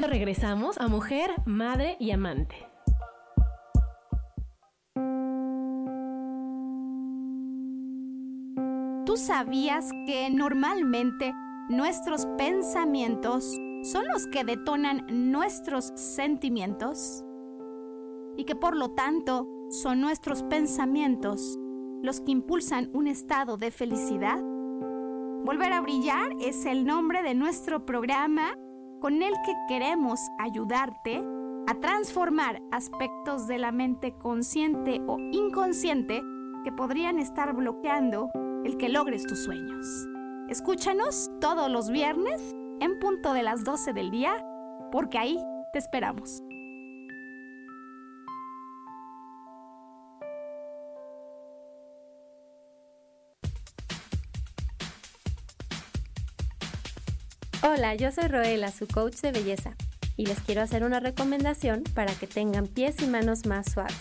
[0.00, 2.56] Regresamos a Mujer, Madre y Amante.
[9.04, 11.32] ¿Tú sabías que normalmente
[11.68, 13.44] nuestros pensamientos
[13.82, 17.24] son los que detonan nuestros sentimientos?
[18.36, 21.58] Y que por lo tanto son nuestros pensamientos
[22.02, 24.40] los que impulsan un estado de felicidad?
[25.44, 28.56] Volver a brillar es el nombre de nuestro programa
[29.02, 31.20] con el que queremos ayudarte
[31.66, 36.22] a transformar aspectos de la mente consciente o inconsciente
[36.62, 38.30] que podrían estar bloqueando
[38.64, 39.84] el que logres tus sueños.
[40.48, 44.34] Escúchanos todos los viernes en punto de las 12 del día,
[44.92, 45.38] porque ahí
[45.72, 46.44] te esperamos.
[57.64, 59.76] Hola, yo soy Roela, su coach de belleza,
[60.16, 63.94] y les quiero hacer una recomendación para que tengan pies y manos más suaves.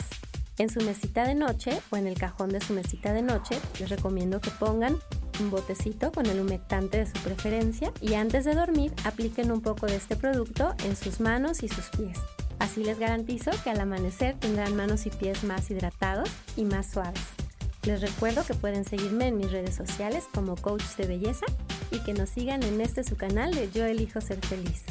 [0.58, 3.90] En su mesita de noche o en el cajón de su mesita de noche, les
[3.90, 4.98] recomiendo que pongan
[5.40, 9.86] un botecito con el humectante de su preferencia y antes de dormir apliquen un poco
[9.86, 12.18] de este producto en sus manos y sus pies.
[12.58, 17.22] Así les garantizo que al amanecer tendrán manos y pies más hidratados y más suaves.
[17.84, 21.46] Les recuerdo que pueden seguirme en mis redes sociales como coach de belleza
[21.92, 24.84] y que nos sigan en este su canal de Yo elijo ser feliz.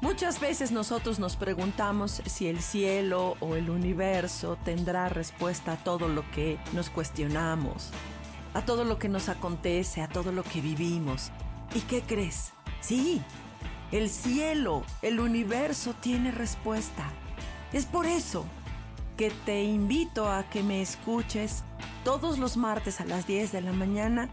[0.00, 6.08] Muchas veces nosotros nos preguntamos si el cielo o el universo tendrá respuesta a todo
[6.08, 7.90] lo que nos cuestionamos,
[8.54, 11.30] a todo lo que nos acontece, a todo lo que vivimos.
[11.74, 12.52] ¿Y qué crees?
[12.80, 13.22] Sí,
[13.92, 17.12] el cielo, el universo tiene respuesta.
[17.72, 18.46] Es por eso
[19.16, 21.64] que te invito a que me escuches
[22.02, 24.28] todos los martes a las 10 de la mañana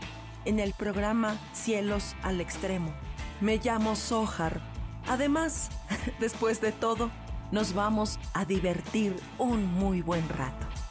[0.45, 2.93] en el programa Cielos al Extremo.
[3.41, 4.61] Me llamo Sohar.
[5.07, 5.69] Además,
[6.19, 7.11] después de todo,
[7.51, 10.84] nos vamos a divertir un muy buen rato.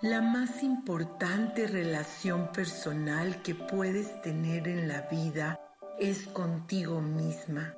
[0.00, 5.58] La más importante relación personal que puedes tener en la vida
[5.98, 7.74] es contigo misma.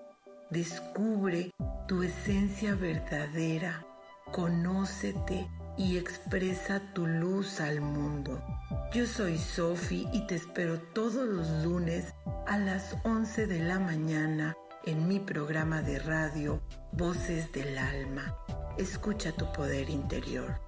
[0.51, 1.51] Descubre
[1.89, 3.87] tu esencia verdadera,
[4.33, 5.49] conócete
[5.79, 8.45] y expresa tu luz al mundo.
[8.93, 12.13] Yo soy Sophie y te espero todos los lunes
[12.47, 14.55] a las 11 de la mañana
[14.85, 16.61] en mi programa de radio
[16.93, 18.37] Voces del Alma.
[18.77, 20.61] Escucha tu poder interior.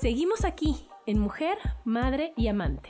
[0.00, 2.88] Seguimos aquí en Mujer, Madre y Amante.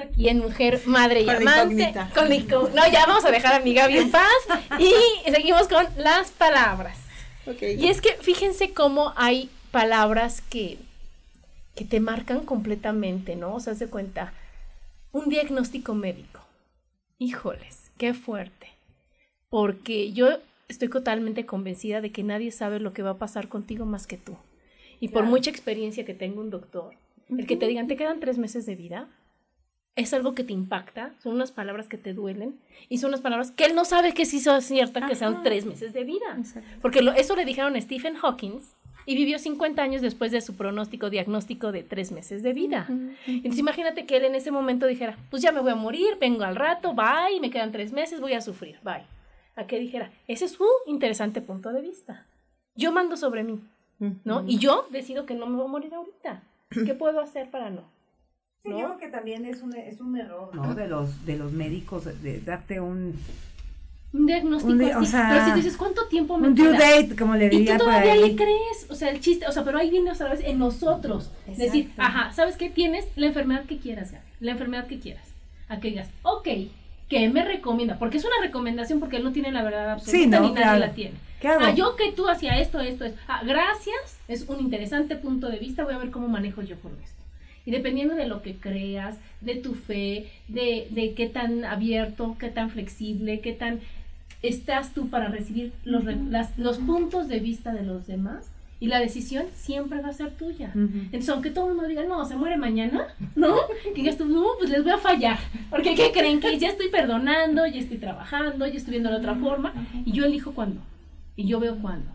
[0.00, 1.94] Aquí en Mujer, Madre y Con Amante.
[2.14, 4.30] Con No, ya vamos a dejar a mi Gaby en paz.
[4.78, 4.92] Y
[5.28, 7.07] seguimos con las palabras.
[7.60, 10.78] Y es que fíjense cómo hay palabras que,
[11.74, 13.54] que te marcan completamente, ¿no?
[13.54, 14.32] O sea, se cuenta,
[15.12, 16.40] un diagnóstico médico.
[17.18, 18.68] Híjoles, qué fuerte.
[19.50, 20.38] Porque yo
[20.68, 24.18] estoy totalmente convencida de que nadie sabe lo que va a pasar contigo más que
[24.18, 24.36] tú.
[25.00, 26.94] Y por mucha experiencia que tenga un doctor,
[27.30, 29.08] el que te digan, te quedan tres meses de vida,
[29.98, 32.56] es algo que te impacta, son unas palabras que te duelen
[32.88, 35.66] y son unas palabras que él no sabe que sí son ciertas, que sean tres
[35.66, 36.38] meses de vida.
[36.80, 38.60] Porque lo, eso le dijeron a Stephen Hawking
[39.06, 42.86] y vivió 50 años después de su pronóstico diagnóstico de tres meses de vida.
[43.26, 46.44] Entonces imagínate que él en ese momento dijera, pues ya me voy a morir, vengo
[46.44, 49.04] al rato, bye, me quedan tres meses, voy a sufrir, bye.
[49.56, 52.24] A que dijera, ese es su interesante punto de vista.
[52.76, 53.58] Yo mando sobre mí,
[54.24, 54.44] ¿no?
[54.46, 56.42] Y yo decido que no me voy a morir ahorita.
[56.70, 57.97] ¿Qué puedo hacer para no?
[58.62, 60.74] Sí, yo creo que también es un, es un error, ¿no?
[60.74, 63.14] De los, de los médicos, de darte un...
[64.12, 65.04] Un diagnóstico Un di- así.
[65.04, 66.78] o sea, pero si tú dices, ¿cuánto tiempo me un due queda?
[66.96, 68.30] date, como le Y diría tú por todavía ahí.
[68.30, 68.86] le crees.
[68.88, 71.30] O sea, el chiste, o sea, pero ahí viene otra vez en nosotros.
[71.58, 72.70] Decir, ajá, ¿sabes qué?
[72.70, 74.24] Tienes la enfermedad que quieras, Gaby.
[74.40, 75.24] La enfermedad que quieras.
[75.68, 76.48] A que digas, ok,
[77.10, 77.98] ¿qué me recomienda?
[77.98, 80.40] Porque es una recomendación porque él no tiene la verdad absoluta Sí, ¿no?
[80.40, 80.78] ni nadie Claro.
[80.80, 81.14] la tiene.
[81.40, 81.60] ¿Qué hago?
[81.66, 83.20] Ah, yo que tú hacía esto, esto, esto.
[83.28, 84.16] Ah, gracias.
[84.26, 85.84] Es un interesante punto de vista.
[85.84, 87.17] Voy a ver cómo manejo yo con esto.
[87.68, 92.48] Y dependiendo de lo que creas, de tu fe, de, de qué tan abierto, qué
[92.48, 93.80] tan flexible, qué tan
[94.42, 98.50] estás tú para recibir los, las- los puntos de vista de los demás,
[98.80, 100.70] y la decisión siempre va a ser tuya.
[100.74, 103.56] Entonces, aunque todo el mundo diga, no, se muere mañana, ¿no?
[103.84, 105.38] Que digas tú, no, pues les voy a fallar.
[105.68, 106.38] Porque, ¿qué creen?
[106.40, 109.74] Que ya estoy perdonando, ya estoy trabajando, ya estoy viendo de otra forma,
[110.06, 110.80] y yo elijo cuándo.
[111.36, 112.08] Y yo veo cuándo.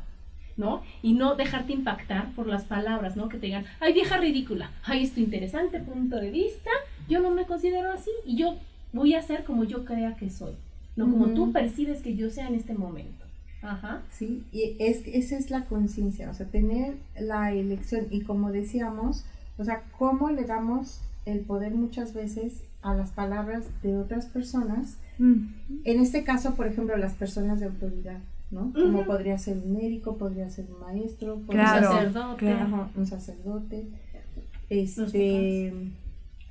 [0.58, 0.82] ¿No?
[1.02, 3.30] Y no dejarte impactar por las palabras, ¿no?
[3.30, 6.70] Que te digan, ay, vieja ridícula, ay, es tu interesante punto de vista,
[7.10, 8.56] yo no me considero así y yo
[8.92, 10.54] voy a ser como yo crea que soy,
[10.96, 13.24] no como tú percibes que yo sea en este momento.
[13.62, 14.02] Ajá.
[14.12, 19.26] Sí, y es, esa es la conciencia, o sea, tener la elección y como decíamos,
[19.58, 24.98] o sea, cómo le damos el poder muchas veces a las palabras de otras personas,
[25.20, 28.20] en este caso, por ejemplo, las personas de autoridad,
[28.54, 28.72] ¿no?
[28.74, 32.52] Como podría ser un médico, podría ser un maestro, podría Claro, ser sacerdote.
[32.52, 33.88] Ajá, un sacerdote,
[34.70, 35.74] este,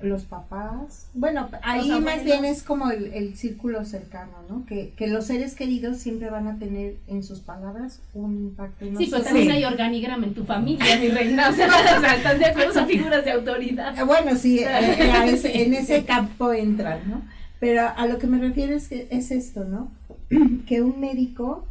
[0.00, 1.08] los papás.
[1.14, 4.66] Bueno, ahí Los más bien es como el, el círculo cercano, ¿no?
[4.66, 8.84] Que, que los seres queridos siempre van a tener en sus palabras un impacto.
[8.84, 11.48] en Sí, pero también hay organigrama en tu familia, mi reina.
[11.50, 12.72] O sea, o sea, ¿estás de acuerdo?
[12.74, 13.96] Son figuras de autoridad.
[13.96, 17.22] Eh, Bueno, sí, eh, ese- en ese campo entran, ¿no?
[17.60, 19.92] Pero a lo que me refiero es que es esto, ¿no?
[20.66, 21.64] Que un médico,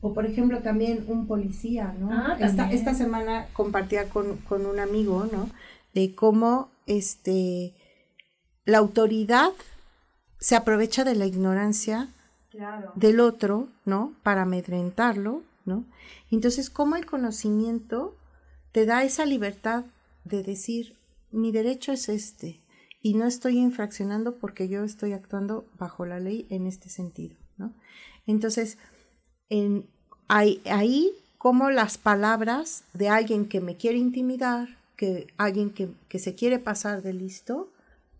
[0.00, 2.10] o por ejemplo también un policía, ¿no?
[2.12, 5.48] Ah, esta, esta semana compartía con, con un amigo, ¿no?
[5.94, 7.74] De cómo este,
[8.64, 9.50] la autoridad
[10.38, 12.08] se aprovecha de la ignorancia
[12.50, 12.90] Claro.
[12.96, 14.12] del otro, ¿no?
[14.24, 15.84] Para amedrentarlo, ¿no?
[16.32, 18.16] Entonces, cómo el conocimiento
[18.72, 19.84] te da esa libertad
[20.24, 20.96] de decir,
[21.30, 22.60] mi derecho es este,
[23.02, 27.72] y no estoy infraccionando porque yo estoy actuando bajo la ley en este sentido, ¿no?
[28.26, 28.78] Entonces,
[29.50, 29.84] en,
[30.28, 36.18] hay, ahí como las palabras de alguien que me quiere intimidar, que alguien que, que
[36.18, 37.68] se quiere pasar de listo,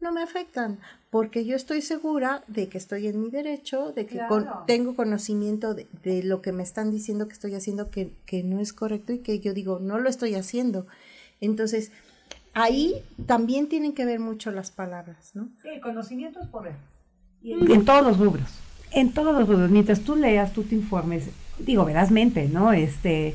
[0.00, 0.78] no me afectan,
[1.10, 5.74] porque yo estoy segura de que estoy en mi derecho, de que con- tengo conocimiento
[5.74, 9.12] de, de lo que me están diciendo que estoy haciendo que, que no es correcto
[9.12, 10.86] y que yo digo, no lo estoy haciendo.
[11.42, 11.92] Entonces,
[12.54, 12.94] ahí
[13.26, 15.50] también tienen que ver mucho las palabras, ¿no?
[15.60, 16.74] Sí, el conocimiento es poder.
[17.42, 18.48] Y Y en todos los rubros,
[18.92, 21.24] en todos los rubros, mientras tú leas, tú te informes,
[21.58, 22.72] digo, verazmente, ¿no?
[22.72, 23.34] Este,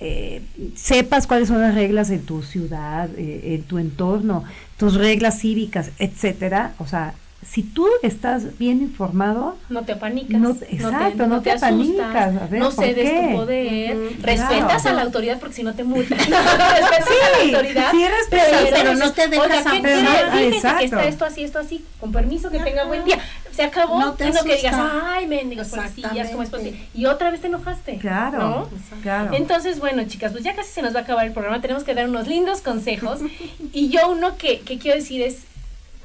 [0.00, 0.42] eh,
[0.76, 4.44] sepas cuáles son las reglas en tu ciudad, eh, en tu entorno,
[4.76, 6.72] tus reglas cívicas, etcétera.
[6.78, 7.14] O sea,
[7.46, 10.40] si tú estás bien informado, No te apanicas.
[10.40, 13.28] No te- exacto, no te asustas, apanicas, a ver, no ¿por cedes qué?
[13.30, 13.96] tu poder.
[14.22, 14.88] Respetas claro.
[14.88, 16.18] a la autoridad porque si no te multan.
[16.18, 17.90] respetas a la autoridad.
[17.92, 19.66] sí respetas, pero no te dejas.
[19.66, 20.84] Ah, Fíjese que exacto.
[20.84, 21.84] está esto así, esto así.
[22.00, 23.18] Con permiso, que tenga buen día.
[23.58, 23.98] Se acabó.
[23.98, 26.80] No te que digas, ay, mendigos policías, ¿cómo es posible?
[26.94, 27.98] Y otra vez te enojaste.
[27.98, 28.70] Claro, ¿no?
[29.02, 29.34] claro.
[29.34, 31.60] Entonces, bueno, chicas, pues ya casi se nos va a acabar el programa.
[31.60, 33.18] Tenemos que dar unos lindos consejos.
[33.72, 35.38] y yo uno que, que quiero decir es,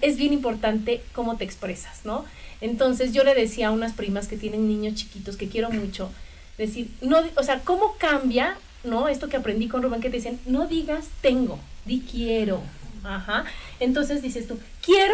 [0.02, 2.26] es bien importante cómo te expresas, ¿no?
[2.60, 6.10] Entonces yo le decía a unas primas que tienen niños chiquitos que quiero mucho,
[6.58, 9.10] decir, no, o sea, ¿cómo cambia, no?
[9.10, 12.64] Esto que aprendí con Rubén que te dicen, no digas tengo, di quiero.
[13.04, 13.46] Ajá.
[13.80, 15.14] Entonces dices tú, quiero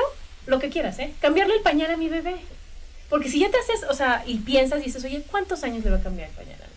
[0.50, 1.14] lo que quieras, ¿eh?
[1.22, 2.36] Cambiarle el pañal a mi bebé.
[3.10, 5.91] Porque si ya te haces, o sea, y piensas y dices, oye, ¿cuántos años le
[5.91, 6.68] va a cambiar el pañal a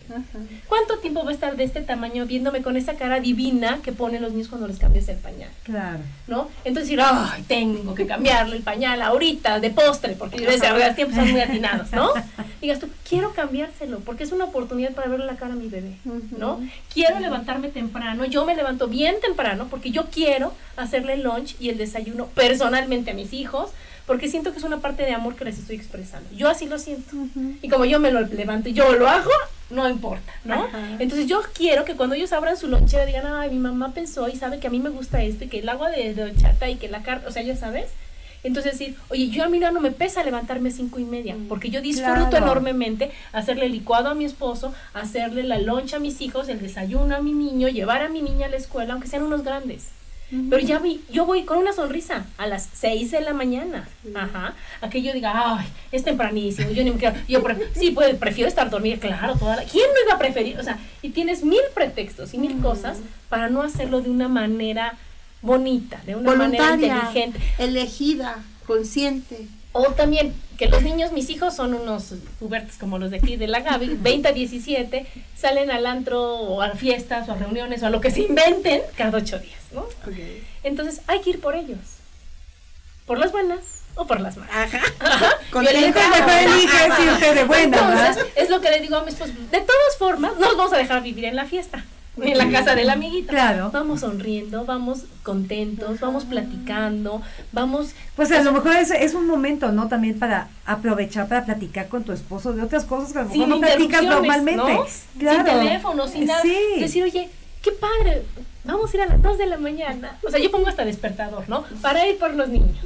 [0.67, 4.21] ¿Cuánto tiempo va a estar de este tamaño viéndome con esa cara divina que ponen
[4.21, 5.49] los niños cuando les cambias el pañal?
[5.63, 5.99] Claro.
[6.27, 6.49] ¿no?
[6.63, 10.95] Entonces decir, ay, tengo que cambiarle el pañal ahorita de postre, porque yo decía, los
[10.95, 12.11] tiempos son muy atinados, ¿no?
[12.61, 15.97] digas tú, quiero cambiárselo, porque es una oportunidad para verle la cara a mi bebé,
[16.37, 16.61] ¿no?
[16.93, 21.69] Quiero levantarme temprano, yo me levanto bien temprano, porque yo quiero hacerle el lunch y
[21.69, 23.71] el desayuno personalmente a mis hijos,
[24.05, 26.29] porque siento que es una parte de amor que les estoy expresando.
[26.35, 27.15] Yo así lo siento.
[27.61, 29.29] Y como yo me lo levanto y yo lo hago,
[29.69, 30.67] no importa, ¿no?
[30.99, 34.35] Entonces yo quiero que cuando ellos abran su lonchera digan, ay, mi mamá pensó y
[34.35, 36.75] sabe que a mí me gusta esto y que el agua de, de horchata y
[36.75, 37.87] que la carne, o sea, ya sabes.
[38.45, 41.69] Entonces decir, oye, yo a mí no me pesa levantarme a cinco y media, porque
[41.69, 42.45] yo disfruto Claro.
[42.45, 47.21] enormemente hacerle licuado a mi esposo, hacerle la loncha a mis hijos, el desayuno a
[47.21, 49.87] mi niño, llevar a mi niña a la escuela, aunque sean unos grandes.
[50.49, 53.87] Pero ya vi, yo voy con una sonrisa a las 6 de la mañana.
[54.15, 54.55] Ajá.
[54.81, 57.15] A que yo diga, ay, es tempranísimo, yo ni me quiero.
[57.27, 57.43] Yo
[57.75, 59.63] sí, pues prefiero estar dormida, claro, toda la.
[59.63, 60.59] ¿Quién no iba a preferir?
[60.59, 62.97] O sea, y tienes mil pretextos y mil cosas
[63.29, 64.95] para no hacerlo de una manera
[65.41, 67.39] bonita, de una manera Voluntaria, inteligente.
[67.59, 69.47] elegida, consciente.
[69.73, 73.47] O también que los niños, mis hijos son unos pubertos como los de aquí de
[73.47, 77.87] la Gaby, 20 a 17, salen al antro o a fiestas o a reuniones o
[77.87, 79.85] a lo que se inventen cada ocho días, ¿no?
[80.63, 81.79] Entonces hay que ir por ellos.
[83.07, 84.55] Por las buenas o por las malas.
[84.55, 84.81] Ajá.
[85.51, 88.31] Contenta, mejor eliges irte de buena, Entonces, ¿verdad?
[88.35, 89.33] es lo que le digo a mi esposo.
[89.51, 91.83] De todas formas, no nos vamos a dejar vivir en la fiesta.
[92.21, 93.29] En la casa del amiguito.
[93.29, 93.71] Claro.
[93.71, 97.95] Vamos sonriendo, vamos contentos, vamos platicando, vamos.
[98.15, 99.87] Pues a lo mejor es, es un momento, ¿no?
[99.87, 103.41] También para aprovechar para platicar con tu esposo de otras cosas que a lo mejor
[103.41, 104.73] sin no platicas normalmente.
[104.73, 104.85] ¿no?
[105.17, 105.37] Claro.
[105.37, 106.41] Sin teléfono, sin nada.
[106.41, 106.57] Sí.
[106.79, 107.29] Decir, oye,
[107.63, 108.23] qué padre,
[108.63, 110.17] vamos a ir a las 2 de la mañana.
[110.25, 111.65] O sea, yo pongo hasta despertador, ¿no?
[111.81, 112.77] Para ir por los niños.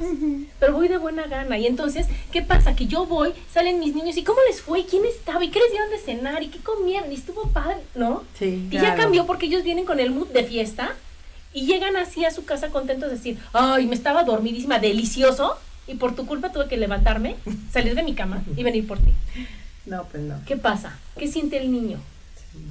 [0.58, 1.56] Pero voy de buena gana.
[1.58, 2.74] Y entonces, ¿qué pasa?
[2.74, 4.84] Que yo voy, salen mis niños, ¿y cómo les fue?
[4.86, 5.44] ¿Quién estaba?
[5.44, 6.42] ¿Y qué les dieron de cenar?
[6.42, 7.10] ¿Y qué comieron?
[7.12, 8.24] Y estuvo padre, ¿no?
[8.38, 8.68] Sí.
[8.70, 10.94] Y ya cambió porque ellos vienen con el mood de fiesta
[11.52, 15.56] y llegan así a su casa contentos de decir, ay, me estaba dormidísima, delicioso,
[15.86, 17.36] y por tu culpa tuve que levantarme,
[17.72, 19.12] salir de mi cama y venir por ti.
[19.86, 20.34] No, pues no.
[20.46, 20.98] ¿Qué pasa?
[21.16, 21.98] ¿Qué siente el niño?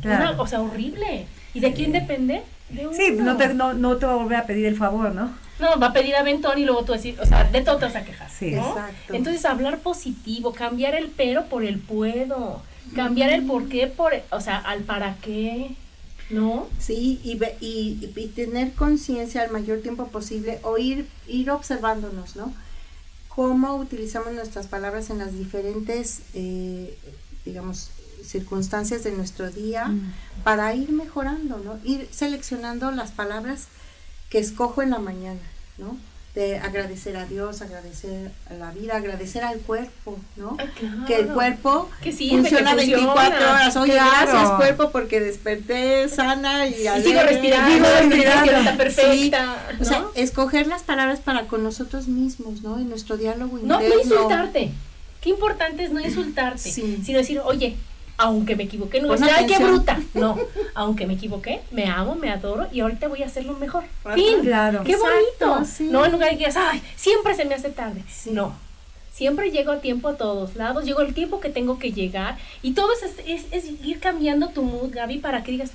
[0.03, 0.33] Claro.
[0.33, 1.25] Una- o sea, horrible.
[1.55, 2.43] ¿Y de quién depende?
[2.69, 5.31] Sí, no te, no, no te va a volver a pedir el favor, ¿no?
[5.59, 7.95] No, va a pedir aventón y luego tú decir, o sea, de todo te vas
[7.95, 8.29] a quejar.
[8.29, 8.51] Sí.
[8.51, 8.67] ¿no?
[8.69, 9.13] Exacto.
[9.13, 12.61] Entonces, hablar positivo, cambiar el pero por el puedo,
[12.95, 15.71] cambiar el por qué por, o sea, al para qué,
[16.29, 16.67] ¿no?
[16.77, 22.35] Sí, y, ve- y, y tener conciencia al mayor tiempo posible o ir, ir observándonos,
[22.35, 22.53] ¿no?
[23.29, 26.97] Cómo utilizamos nuestras palabras en las diferentes, eh,
[27.45, 27.91] digamos,
[28.25, 29.91] circunstancias de nuestro día
[30.43, 31.79] para ir mejorando, ¿no?
[31.83, 33.67] Ir seleccionando las palabras
[34.29, 35.39] que escojo en la mañana,
[35.77, 35.97] ¿no?
[36.35, 40.55] De agradecer a Dios, agradecer a la vida, agradecer al cuerpo, ¿no?
[40.55, 41.05] Claro.
[41.07, 43.13] Que el cuerpo Que sirve, funciona que funciona.
[43.15, 43.75] 24 horas.
[43.77, 44.31] Oye, Claro.
[44.31, 47.09] gracias cuerpo porque desperté sana y, Y alegre.
[47.09, 48.51] sigo respirando, Sigo respirando.
[48.51, 49.77] está perfecta, Sí.
[49.81, 50.11] O sea, ¿no?
[50.13, 52.77] escoger las palabras para con nosotros mismos, ¿no?
[52.77, 53.95] En nuestro diálogo No, interno.
[53.95, 54.71] no insultarte.
[55.21, 57.01] Qué importante es no insultarte, Sí.
[57.03, 57.75] sino decir, oye,
[58.17, 59.63] aunque me equivoqué, no ay, qué atención".
[59.75, 59.99] bruta.
[60.13, 60.37] No,
[60.73, 63.83] aunque me equivoqué, me amo, me adoro y ahorita voy a hacerlo mejor.
[64.15, 64.41] Fin.
[64.41, 64.83] Claro.
[64.83, 65.65] Qué Exacto, bonito.
[65.65, 65.87] sí.
[65.91, 68.03] No en lugar de que digas, ay, siempre se me hace tarde.
[68.31, 68.55] No.
[69.11, 72.73] Siempre llego a tiempo a todos lados, llego el tiempo que tengo que llegar y
[72.73, 75.71] todo es, es, es ir cambiando tu mood, Gaby, para que digas,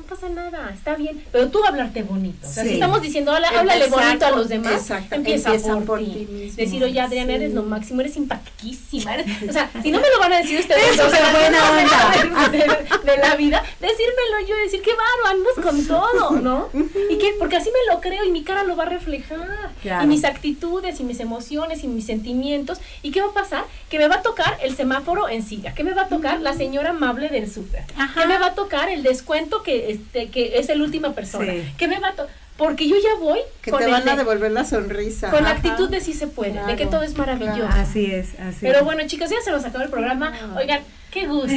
[0.00, 2.46] no, pasa nada, está bien, pero tú hablarte bonito.
[2.46, 5.84] O sea, si estamos diciendo, "Habla- háblale bonito a los demás, exacto, empieza, empieza por,
[5.84, 6.26] por ti.
[6.30, 6.56] mismo.
[6.56, 9.14] Decir, oye, Adriana, eres lo máximo, eres simpaticísima.
[9.14, 9.26] eres-".
[9.48, 12.48] o sea, si no me lo van a decir ustedes, Eso o sea, buena onda.
[12.50, 16.68] de, de- de la vida, decírmelo yo, decir, qué bárbaro, andas con todo, ¿no?
[17.10, 19.70] Y que, porque así me lo creo y mi cara lo va a reflejar.
[19.82, 20.04] Claro.
[20.04, 22.78] Y mis actitudes y mis emociones y mis sentimientos.
[23.02, 23.64] ¿Y qué va a pasar?
[23.88, 26.54] Que me va a tocar el semáforo en siga, que me va a tocar la
[26.54, 30.68] señora amable del súper, que me va a tocar el descuento que, este, que es
[30.68, 31.62] el última persona, Sí.
[31.78, 32.14] que me va a
[32.56, 35.30] porque yo ya voy Que con te el van a de- devolver la sonrisa.
[35.30, 37.56] con la actitud de sí se puede, de que Claro, todo es maravilloso.
[37.66, 37.80] claro.
[37.80, 40.32] Así es, así Pero bueno, chicos, ya se nos acabó el programa.
[40.58, 41.48] Oigan, qué gusto,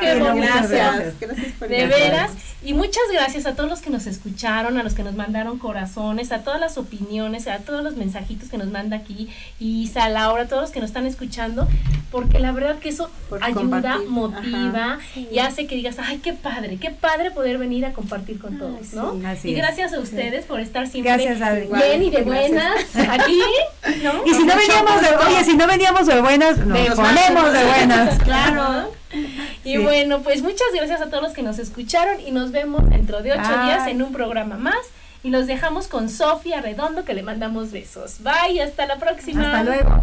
[0.00, 0.52] qué Bueno, bonito.
[0.68, 2.32] Gracias, gracias por De veras,
[2.62, 6.32] y muchas gracias a todos los que nos escucharon, a los que nos mandaron corazones,
[6.32, 9.28] a todas las opiniones, a todos los mensajitos que nos manda aquí,
[9.60, 11.68] y a Laura, a todos los que nos están escuchando,
[12.10, 14.08] porque la verdad que eso Por ayuda, compartir.
[14.08, 15.28] motiva Ajá, sí.
[15.30, 18.92] y hace que digas, ay, qué padre, qué padre poder venir a compartir con todos,
[18.94, 19.12] ¿no?
[19.14, 19.24] sí.
[19.26, 19.58] Así y es.
[19.58, 21.38] gracias a ustedes por estar siempre Gracias,
[21.68, 22.74] bien y de buenas
[23.10, 23.40] aquí,
[24.02, 24.26] ¿no?
[24.26, 27.64] Y si no veníamos de, oye, si no veníamos de buenas, nos De ponemos de
[27.64, 28.18] buenas.
[28.26, 28.95] Claro.
[29.64, 29.78] Y Sí.
[29.78, 33.32] bueno, pues muchas gracias a todos los que nos escucharon y nos vemos dentro de
[33.32, 34.76] ocho días en un programa más.
[35.22, 38.18] Y los dejamos con Sofía Redondo que le mandamos besos.
[38.20, 39.46] Bye, hasta la próxima.
[39.46, 40.02] Hasta luego.